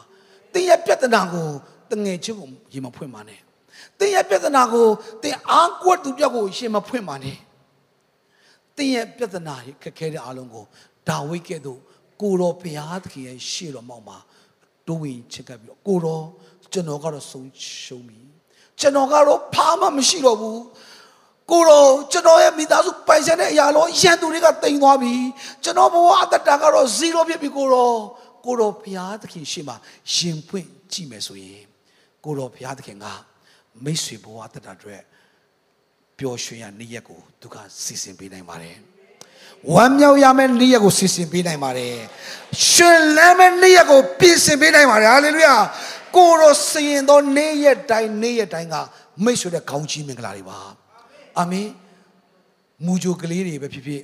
[0.54, 1.48] တင်းရဲ့ပြဿနာကို
[1.92, 3.40] တငယ်ချင်းကိုရေမဖွင့်ပါနဲ့
[4.00, 4.88] တင်းရဲ့ပြဿနာကို
[5.24, 7.38] တင်းအားကိုးသူပြောက်ကိုရှင်မဖွင့်ပါနဲ့
[8.78, 10.66] တင်းရဲ့ပြဿနာခက်ခဲတဲ့အားလုံးကို
[11.10, 11.80] ဒါဝိဒ်ကဲ့သို့
[12.22, 14.18] ကိုတော်ဘုရားသခင်ရဲ့ရှေ့တော်မောက်မှာ
[14.88, 16.26] တိုးဝင်ချက်ကပ်ပြီးတော့ကိုတော်
[16.74, 17.50] ကျွန်တော်ကတော့ဆုံး
[17.82, 18.20] ရှုံးပြီ
[18.80, 20.60] ကျွန်တော်ကတော့ဖားမှမရှိတော့ဘူး
[21.52, 25.16] ကိုတော့ကျွန်တော်ရဲ့မိသားစုပိုင်ဆိုင်တဲ့အရာလောရန်သူတွေကတိမ်သွားပြီ
[25.64, 27.98] ကျွန်တော်ဘဝအတ္တတာကတော့0ဖြစ်ပြီကိုတော့
[28.46, 29.76] ကိုတော့ဘုရားသခင်ရှေ့မှာ
[30.16, 31.64] ရင်ဖွင့်ကြည့်မယ်ဆိုရင်
[32.26, 33.06] ကိုတော့ဘုရားသခင်က
[33.84, 35.02] မိတ်ဆွေဘဝအတ္တတာအတွက်
[36.20, 38.78] ပျော်ရွှင်ရနေ့ရက်ကိုသူကစီစဉ်ပေးနိုင်ပါတယ်
[39.74, 41.96] ဝမ်းမြောက်ရမယ့်နေ့ရက်ကိုစီစဉ်ပေးနိုင်ပါတယ်
[42.70, 45.56] ရှင်လမ်းမယ့်နေ့ရက်ကိုပြင်ဆင်ပေးနိုင်ပါတယ်ဟာလေလုယာ
[46.16, 48.76] ကိုတော့စင်သောနေ့ရက်တိုင်းနေ့ရက်တိုင်းက
[49.24, 50.60] မိတ်ဆွေတဲ့ခေါင်းကြီးမင်္ဂလာတွေပါ
[51.38, 51.70] အာမင်
[52.86, 54.02] မူဂျိုကလေးတွေပဲဖြစ်ဖြစ်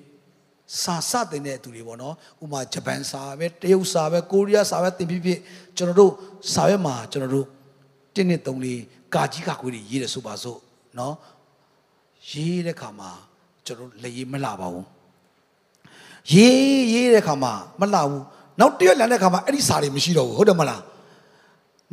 [0.81, 5.39] စာစတင်တဲ့သူတွေပေါ့နော်ဥမာဂျပန်စာပဲတရုတ်စာပဲကိုရီးယားစာပဲသင်ဖြစ်ဖြစ်
[5.77, 6.11] ကျွန်တော်တို့
[6.53, 7.47] စာရွက်မှာကျွန်တော်တို့
[8.15, 8.81] တင်းနှစ်သုံးလေး
[9.13, 10.59] ကာကြီးကာကွေးတွေရေးတယ်ဆိုပါစို့
[10.99, 11.15] နော်
[12.29, 13.11] ရေးတဲ့ခါမှာ
[13.65, 14.85] ကျွန်တော်လက်ရေးမလှပါဘူး
[16.33, 18.23] ရေးရေးတဲ့ခါမှာမလှဘူး
[18.59, 20.81] နောက်တရက်လန်တဲ့ခါမှာအဲ့ဒီစာတွေမရှိတော့ဘူးဟုတ်တယ်မလား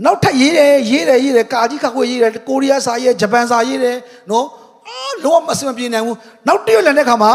[0.04, 3.96] နောက်ထပ်ရေးတယ်ရေးတယ်ရေးတယ်ကာကြီးကာကွေးရေးတယ်ကိုရီးယားစာရေးဂျပန်စာရေးတယ်
[4.30, 4.46] နော်
[4.88, 7.32] အာလုံးဝမစမပြေနိုင်ဘူးနောက်တရလည်းတဲ့ခါမှာ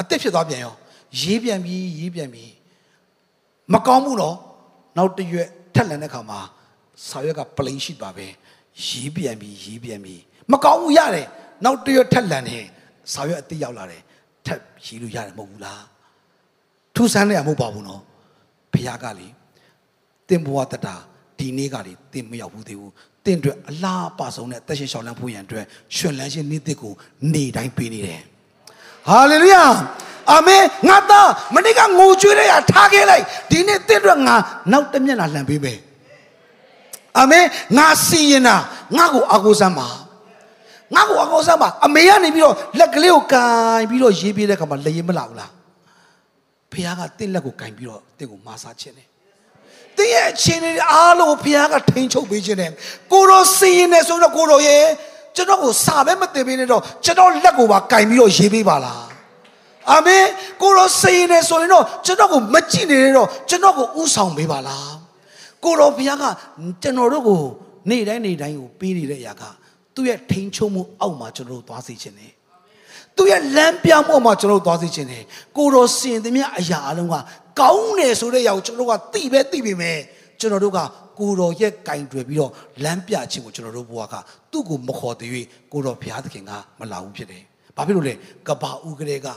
[0.00, 0.74] အသက်ဖြစ်သွားပြန်ရော
[1.20, 2.52] ရေးပြန်ပြီးရေးပြန်ပြီး
[3.72, 4.36] မကောင်းဘူးနော်
[4.96, 6.40] နောက်တရွက်ထက်လန်တဲ့ခါမှာ
[7.08, 8.26] စာရွက်ကပလိန်ရှိပါပဲ
[8.86, 10.20] ရေးပြန်ပြီးရေးပြန်ပြီး
[10.52, 11.26] မကောင်းဘူးရတယ်
[11.64, 12.58] နောက်တရွက်ထက်လန်နေ
[13.12, 14.02] စာရွက်အတိရောက်လာတယ်
[14.46, 15.84] ထက်ရေးလို့ရတယ်မဟုတ်ဘူးလား
[16.94, 18.02] ထူးဆန်းနေရမဟုတ်ပါဘူးနော်
[18.72, 19.28] ဘုရားကလေ
[20.28, 20.94] တင်ဘဝတတာ
[21.38, 22.92] ဒီနေ့ကလေတင်မရောက်ဘူးသေးဘူး
[23.24, 25.64] တင့်အတွက်အလားအပဆုံးနဲ့တက်ရှင်ရှောင်းလန်းဖို့ရန်အတွက်
[25.96, 26.92] ရှင်လန်းရှင်နေ့တစ်ကို
[27.34, 28.22] နေတိုင်းပေးနေတယ်
[29.08, 29.64] ဟာလေလုယာ
[30.32, 34.34] အာမင်ငါသားမနေ့ကငိုကြွေးရထားခဲ့လိုက်ဒီနေ့တင့်အတွက်ငါ
[34.72, 35.78] နောက်တစ်မျက်နှာလှန်ပေးမယ်
[37.18, 37.44] အာမင်
[37.78, 38.56] ငါစီရင်တာ
[38.96, 39.88] ငါ့ကိုအကူစမ်းပါ
[40.94, 45.50] ငါ့ကိုအကူစမ်းပါအမေကနေပြီးတော့လက်ကလေးကိုကန်ပြီးတော့ရေးပေးတဲ့ခါမှာလက်ရင်မလာဘူးလား
[46.72, 49.08] ဖခင်ကတင့်လက်ကိုကန်ပြီးတော့တင့်ကိုမာစားခြင်းတယ်
[49.98, 52.70] တင်းရဲ့အခြေအနေအားလုံးဘုရားကထိန်ချုပ်ပေးခြင်းနဲ့
[53.12, 54.84] ကိုရောစင်ရင်နေဆိုတော့ကိုရောရဲ့
[55.36, 59.04] ကျွန်တော်ကိုစာပဲမတင်ပေးနဲ့တော့ကျွန်တော်လက်ကိုပါကင်ပြီးတော့ရေးပေးပါလား
[59.90, 60.24] အာမင်
[60.62, 64.92] ကိုရောစိတ်နေဆိုရင်တော့ကျွန်တော်ကိုမကြည့်နေတော့ကျွန်တော်ကိုဥဆောင်ပေးပါလား
[65.64, 66.24] ကိုရောဘုရားက
[66.82, 67.42] ကျွန်တော်တို့ကို
[67.90, 69.42] နေ့တိုင်းနေ့တိုင်းကိုပေးနေတဲ့အရာက
[69.94, 72.32] သူ့ရဲ့ထိန်ချုံမှုအောက်မှာကျွန်တော်တို့သွားစေခြင်းနဲ့
[73.16, 75.22] သူ့ရဲ့လမ်းပြမှုမှာကျွန်တော်တို့သွားစေခြင်းနဲ့
[75.56, 77.14] ကိုရောစင်သမျှအရာအလုံးက
[77.60, 79.98] ကောင်းတယ်ဆိုတဲ့အရာကိုကျွန်တော်တို့ကသိပဲသိပြီမဲ့
[80.40, 80.78] ကျွန်တော်တို့က
[81.18, 82.52] ကိုတော်ရဲ့ကင်တွေပြီးတော့
[82.84, 84.14] လမ်းပြခြင်းကိုကျွန်တော်တို့ဘဝက
[84.50, 85.30] သူ့ကိုမခေါ်သေး၍
[85.72, 87.42] ကိုတော်ဘုရားသခင်ကမလာဘူးဖြစ်တယ်။
[87.76, 88.14] ဘာဖြစ်လို့လဲ
[88.48, 89.28] ကဘာဦးကလေးက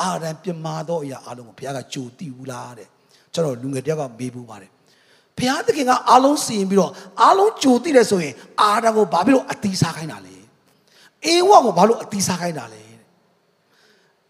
[0.00, 2.88] အာရန်ပြမာသောအရာအလုံးကိုဘုရားကကြိုတိဘူးလားတဲ့။
[3.34, 4.70] ကျွန်တော်လူငယ်တယောက်ကမေးဘူးပါတယ်။
[5.38, 10.34] ဘုရားသခင်ကအားလုံးစီရင်ပြီးတော့အားလုံးကြိုတိတယ်ဆိုရင်အာရန်ကိုဘာဖြစ်လို့အတီးစားခိုင်းတာလဲ။
[11.26, 12.82] အေဝါကိုဘာလို့အတီးစားခိုင်းတာလဲ။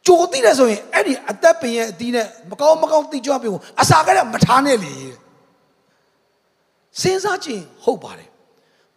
[0.07, 4.95] ကြိုတိတယ်ဆိုရင်အဲ့ဒီအသက်ပင်ရဲ့အတီးနဲ့မကောင်းမကောင်းတိကြွပြီးအစာကလည်းမထားနဲ့လေ။
[7.01, 8.29] စဉ်းစားကြည့်ဟုတ်ပါတယ်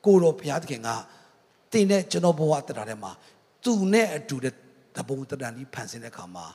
[0.05, 0.89] ကိုတော်ဘုရားသခင်က
[1.73, 3.11] တင်တဲ့ကျွန်တော်ဘဝတက်တာထဲမှာ
[3.63, 4.53] သူနဲ့အတူတဲ့
[4.95, 6.45] တပုံတတန်ကြီးဖန်ဆင်းတဲ့အခါမှာ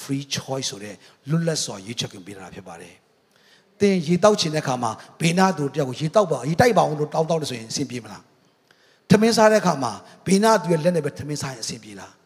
[0.00, 0.94] free choice ဆိုတဲ့
[1.28, 2.94] လွတ်လပ်စွာရွေးချယ်ခွင့်ပေးတာဖြစ်ပါတယ်။
[3.80, 4.90] တင်ရေတောက်ချင်တဲ့အခါမှာ
[5.20, 8.22] ဘေးနာသူတယောက်ကိုရေတောက်ပါရေတိုက်ပါအောင်လို့တောင်းတောင်းလို့ဆိုရင်အဆင်ပြေမလား။
[9.10, 9.92] ထမင်းစားတဲ့အခါမှာ
[10.26, 12.12] ဘေးနာသူရဲ့လက်နဲ့ပဲထမင်းစားရင်အဆင်ပြေလား။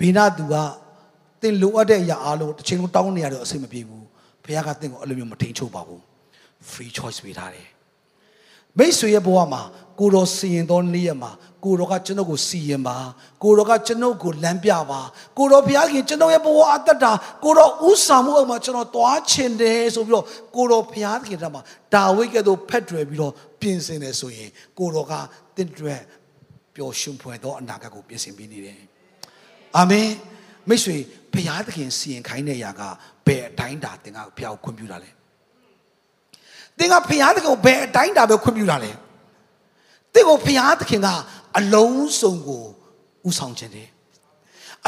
[0.00, 0.54] ဘေးနာသူက
[1.42, 4.04] တင်လိုအပ်တဲ့အရာအားလုံးတစ်ချိန်လုံးတောင်းနေရတော့အဆင်မပြေဘူး။
[4.44, 6.00] ဘုရားကတင့်ကိုအဲ့လိုမျိုးမထိန်ချုပ်ပါဘူး။
[6.70, 7.68] free choice ပေးထားတယ်
[8.78, 9.62] မိတ်ဆွေရဲ့ဘဝမှာ
[9.98, 11.30] ကိုတော်စီရင်သောနေ့ရက်မှာ
[11.64, 12.96] ကိုတော်ကကျွန်တော်ကိုစီရင်ပါ
[13.42, 15.00] ကိုတော်ကကျွန်တော်ကိုလမ်းပြပါ
[15.38, 17.12] ကိုတော်ဘုရားခင်ကျွန်တော်ရဲ့ဘဝအသက်တာ
[17.44, 21.62] ကိုတော်ဥဆောင်မှုအောက်မှာကျွန်တော်သွားချင်တယ်ဆိုပြီးတော့ကိုတော်ဘုရားခင်ထက်မှာ
[21.94, 25.12] ဒါဝိဒ်ကဲ့သို့ဖက်တွယ်ပြီးတော့ပြင်ဆင်တယ်ဆိုရင်ကိုတော်က
[25.56, 26.00] တင့်တွယ်
[26.74, 28.80] ပျော်ရွှင်ဖွယ်သောအနာဂတ်ကိုပြင်ဆင်ပေးနေတယ်
[29.78, 30.08] အာမင်
[30.68, 30.96] မိတ်ဆွေ
[31.32, 32.82] ဘုရားသခင်စီရင်ခိုင်းတဲ့အရာက
[33.26, 35.10] ဘယ်အတိုင်းတာသင်ကဘုရားကိုခွင့်ပြုတာလဲ
[36.78, 38.90] သင်ကဖျားသခင်ကိုဘယ်အတိုင်းတာပဲခွင့်ပြုတာလဲ
[40.14, 41.08] သင်ကိုဖျားသခင်က
[41.58, 42.64] အလုံးစုံကို
[43.28, 43.88] ဥဆောင်ခြင်းတယ်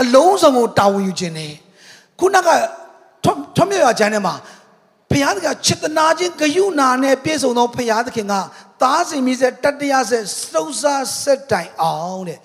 [0.01, 1.53] အလုံးစုံကိုတာဝန်ယူခြင်းတယ်
[2.19, 2.49] ခုနက
[3.57, 4.35] ထွမြေရကျမ်းထဲမှာ
[5.11, 8.35] ဖျားသခင်ချစ်တနာခြင်းဂယုဏနဲ့ပြည့်စုံသောဖျားသခင်က
[8.83, 12.39] သားစင်မိဆက်တတရားဆက်စုံစားဆက်တိုင်အောင်တဲ့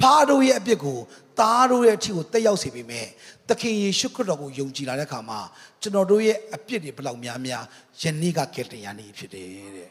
[0.00, 0.98] ဖားတို့ရဲ့အပြစ်ကို
[1.38, 3.06] သားတို့ရဲ့အထီကိုတက်ရောက်စေပေမဲ့
[3.48, 5.40] သခင်ယေရှုခရစ်တော်ကိုယုံကြည်လာတဲ့အခါမှာ
[5.82, 7.64] ကျွန်တော်တို့ရဲ့အပြစ်တွေဘလောက်များများ
[8.02, 9.46] ယနေ့ကကယ်တင်ရနေဖြစ်တယ်
[9.76, 9.90] တဲ့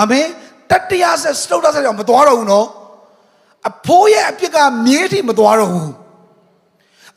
[0.00, 0.26] အာမင်
[0.70, 2.68] တတရားဆက်စတုဒ္ဒဆက်ကြောင့်မသွားတော့ဘူးနော်
[3.68, 5.92] အဖိုးရဲ့အပြစ်ကမြေးထိမသွားတော့ဘူး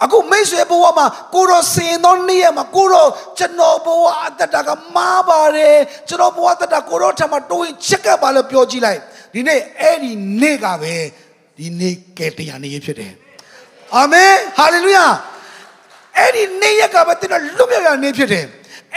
[0.03, 3.05] အခုမိတ်ဆွေဘဝမှာကိုရောစင်သောနေ့ရက်မှာကိုရော
[3.37, 9.01] ကျွန်တော်ဘဝအတ္တကမားပါတယ်ကျွန်တော်ဘဝအတ္တကိုရောထမတိုးရင်ချက်ကပ်ပါလို့ပြောကြည့်လိုက်
[9.33, 10.95] ဒီနေ့အဲ့ဒီနေ့ကပဲ
[11.57, 13.13] ဒီနေ့ကယ်တင်ရနေဖြစ်တယ်
[13.97, 15.05] အာမင်ဟာလေလုယာ
[16.17, 18.45] အဲ့ဒီနေ့ရက်ကပဲတင်တော့လွတ်မြောက်ရနေဖြစ်တယ်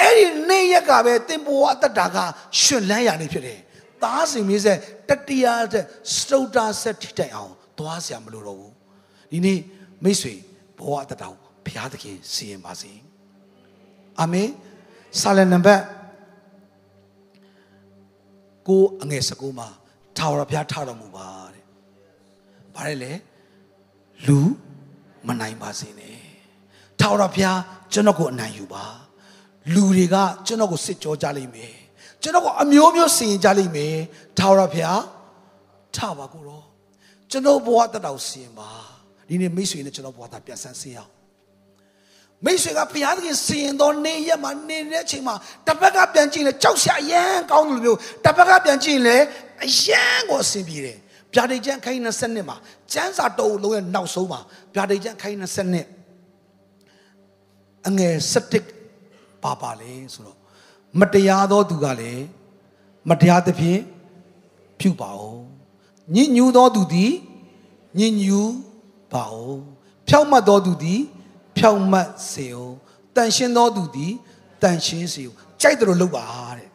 [0.00, 2.16] အဲ့ဒီနေ့ရက်ကပဲတင်ပေါ်အတ္တက
[2.60, 3.58] ရှင်လန်းရနေဖြစ်တယ်
[4.02, 8.72] သားစီမင်းဆက်တတိယဆက်စတုတ္တဆက်ထိတိုင်အောင်သွားစရာမလိုတော့ဘူး
[9.32, 9.60] ဒီနေ့
[10.04, 10.34] မိတ်ဆွေ
[10.78, 12.92] ဘဝတတော်ဘုရားသခင်စီရင်ပါစေ
[14.20, 14.48] အာမင်
[15.20, 15.82] ဆာလနံပါတ်
[18.68, 19.68] ကိုအငယ်စကူမှာ
[20.16, 21.64] ထာဝရဘုရားထတော်မူပါတဲ့
[22.74, 23.12] ဗါတယ်လေ
[24.26, 24.38] လူ
[25.28, 26.16] မနိုင်ပါစေနဲ့။
[27.00, 27.60] ထာဝရဘုရား
[27.92, 28.84] ကျွန်တော်ကိုအနိုင်ယူပါ။
[29.74, 31.74] လူတွေကကျွန်တော်ကိုစစ်ကြောကြလိမ့်မယ်။
[32.22, 33.96] ကျွန်တော်ကိုအမျိုးမျိုးစီရင်ကြလိမ့်မယ်။
[34.38, 35.02] ထာဝရဘုရား
[35.96, 36.64] ထပါကိုတော့
[37.30, 38.68] ကျွန်တော်ဘဝတတော်စီရင်ပါ။
[39.28, 41.10] ဒီနေ့မိတ်ဆွေနဲ့ကျွန်တော်ဘဝတာပြန်ဆန်းစေအောင်။
[42.44, 45.34] မိတ်ဆွေကဘုရားသခင်စီရင်တော်နေရက်မှာနေတဲ့အချိန်မှာ
[45.66, 49.16] တစ်ပတ်ကပြန်ကြည့်လဲကြောက်ရှာအရန်ကောင်းတယ်လို့မျိုးတစ်ပတ်ကပြန်ကြည့်လဲ
[49.64, 50.98] အရန်ကိုအဆင်ပြေတယ်
[51.34, 52.56] ဗျာဒိတ်ကျန်းခိုင်း20နှစ်မှာ
[52.92, 54.40] ကျန်းစာတော်လုံးရဲ့နောက်ဆုံးမှာ
[54.74, 55.86] ဗျာဒိတ်ကျန်းခိုင်း20နှစ်
[57.86, 58.14] အငယ်
[58.78, 60.38] 7ပါပါလေဆိုတော့
[61.00, 62.26] မတရားသောသူကလည်း
[63.08, 63.80] မတရားသဖြင့်
[64.80, 65.42] ဖြူပါအောင်
[66.14, 67.12] ညဉ့်ညူသောသူသည်
[67.98, 68.40] ညဉ့်ညူ
[69.12, 69.60] ပါအောင်
[70.08, 71.00] ဖြောက်မှတ်သောသူသည်
[71.56, 72.74] ဖြောက်မှတ်စေအောင်
[73.16, 74.12] တန်ရှင်းသောသူသည်
[74.62, 76.24] တန်ရှင်းစေအောင်ကြိုက်တယ်လို့လုပ်ပါ
[76.58, 76.68] တဲ့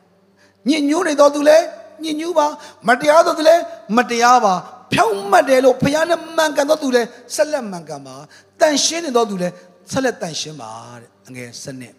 [0.68, 1.66] ညဉ့်ညူနေသောသူလည်း
[2.04, 2.48] ညဉ့်ညူပါ
[2.88, 3.64] မတရားသောသူလည်း
[3.98, 4.54] မတရားပါ
[4.94, 8.16] ဖြောက်မှတ်တယ်လို့ဘုရားနဲ့မှန်ကန်သောသူလည်းဆက်လက်မှန်ကန်ပါ
[8.60, 9.54] တန်ရှင်းနေသောသူလည်း
[9.92, 11.96] ဆက်လက်တန်ရှင်းပါတဲ့အငယ်စနစ်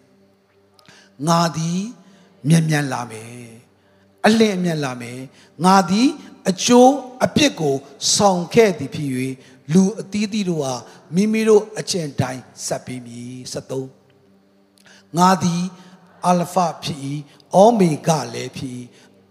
[1.27, 1.81] ငါသည်
[2.49, 3.45] မြန်မြန်လာမယ်
[4.25, 5.19] အလင်းအမြန်လာမယ်
[5.65, 6.09] ငါသည်
[6.49, 6.93] အကျိုး
[7.25, 7.75] အပြစ်ကို
[8.15, 9.09] ဆောင်ခဲ့သည်ဖြစ်၍
[9.73, 10.73] လူအသီးသီးတို့ဟာ
[11.15, 13.33] မိမိတို့အကျင့်တိုင်းဆက်ပြီးမည်
[14.23, 15.63] 73ငါသည်
[16.27, 16.99] အလဖဖြစ်၏
[17.55, 18.73] အောမေဂလည်းဖြစ်၏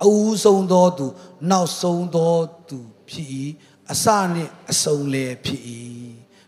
[0.03, 1.07] အဦးဆုံးသောသူ
[1.51, 2.35] နောက်ဆုံးသော
[2.69, 2.79] သူ
[3.11, 3.29] ဖြစ်၏
[3.91, 5.61] အစနှင့်အဆုံးလည်းဖြစ်၏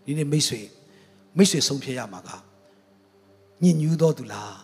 [0.05, 0.61] ဒီနေ့မိတ်ဆွေ
[1.37, 2.29] မိတ်ဆွေဆုံးဖြတ်ရမှာက
[3.63, 4.57] ညဉ့်ညူးသောသူလား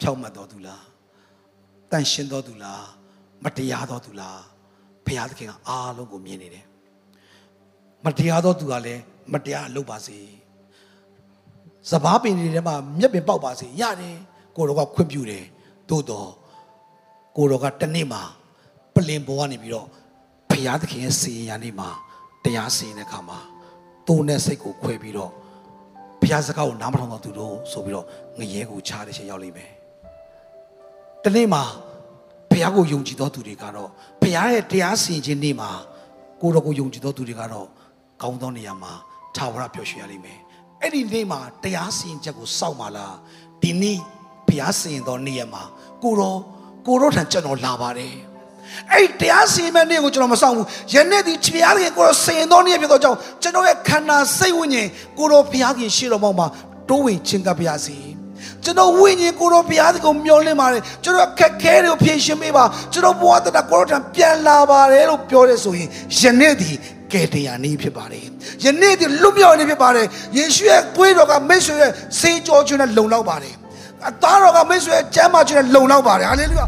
[0.00, 0.84] ဖြောက်မှတ်သောသူလား
[1.90, 2.84] တန်ရှင်းသောသူလား
[3.44, 4.40] မတရားသောသူလား
[5.06, 6.66] ဘုရားသခင်ကအားလုံးကိုမြင်နေတယ်
[8.04, 9.02] မတရားသောသူကလည်း
[9.32, 10.18] မတရားလုပ်ပါစေ
[11.90, 14.16] စပားပင်တွေထဲမှာမျက်ပင်ပေါက်ပါစေရတယ်
[14.56, 15.44] ကိုတော်ကခွင့်ပြုတယ်
[15.88, 16.30] သို့တော့
[17.36, 18.22] ကိုတော်ကတနေ့မှာ
[18.94, 19.86] ပလင်ပေါ်ကနေပြီးတော့
[20.50, 21.88] ဘုရားသခင်ရဲ့စီရင်ရာနေ့မှာ
[22.44, 23.38] တရားစီရင်တဲ့အခါမှာ
[24.06, 25.32] သူ့နဲ့စိတ်ကိုခွဲပြီးတော့
[26.20, 28.06] ဘုရားစကားကိုနားမထောင်တော့သူတို့ဆိုပြီးတော့
[28.38, 29.72] ငရဲကိုချတဲ့ချိန်ရောက်လိမ့်မယ်
[31.24, 31.62] တနေ့မှာ
[32.50, 35.70] ဘုရားကိုယုံကြည်သောသူတွေကတော့ဘုရားရဲ့တရားစီရင်ခြင်းနေ့မှာ
[36.40, 37.68] ကိုတော်ကိုယုံကြည်သောသူတွေကတော့
[38.22, 38.92] ကောင်းသောနေရာမှာ
[39.36, 40.38] ထာဝရပျော်ရွှင်ရလိမ့်မယ်
[40.80, 43.16] အဲ့ဒီနေ့မှာတရားစီရင်ချက်ကိုစောင့်ပါလား
[43.62, 43.98] ဒီနေ့
[44.48, 45.62] ဘုရားစီရင်သောနေ့ရက်မှာ
[46.02, 46.38] ကိုတော်
[46.86, 48.14] ကိုတော်ထံကျွန်တော်လာပါတယ်
[48.92, 56.46] အဲ့ဒီတရားစီရင်မဲ့နေ့ကိုကျွန်တော်မဆောင်ဘူးယနေ့ဒီဘုရားခင်ကိုတော်စီရင်သောနေ့ဖြစ်သောကြောင့်ကျွန်တော်ရဲ့ခန္ဓာစိတ်ဝိညာဉ်ကိုတော်ဘုရားခင်ရှေ့တော်မှာ
[56.88, 57.96] တိုးဝင်ခြင်းကပ်ပါရစေ
[58.64, 65.88] ကျွန်တော်ဝိညာဉ်ကိုတော်ဘုရားသခင်မျောလင့်ပါတယ်ကျွန်တော်ခက်ခဲတွေကိုဖြေရှင်းပေးပါကျွန်တော်ဘဝတတကိုတော်ထံပြန်လာပါတယ်လို့ပြောရဲဆိုရင်
[66.20, 66.70] ယနေ့ဒီ
[67.12, 68.24] ကယ်တင်ရနေ့ဖြစ်ပါတယ်
[68.64, 70.06] ယနေ့ဒီလွတ်မြောက်နေ့ဖြစ်ပါတယ်
[70.36, 73.54] ယေရှုရဲ့ကိုယ်တော်ကမိတ်ဆွေရဲ့စေကြောခြင်းနဲ့လုံလောက်ပါတယ်
[74.08, 76.66] အသားတော်ကမိတ်ဆွေရဲ့ကျမ်းမာခြင်းနဲ့လုံလောက်ပါတယ်ဟာလေလုယာ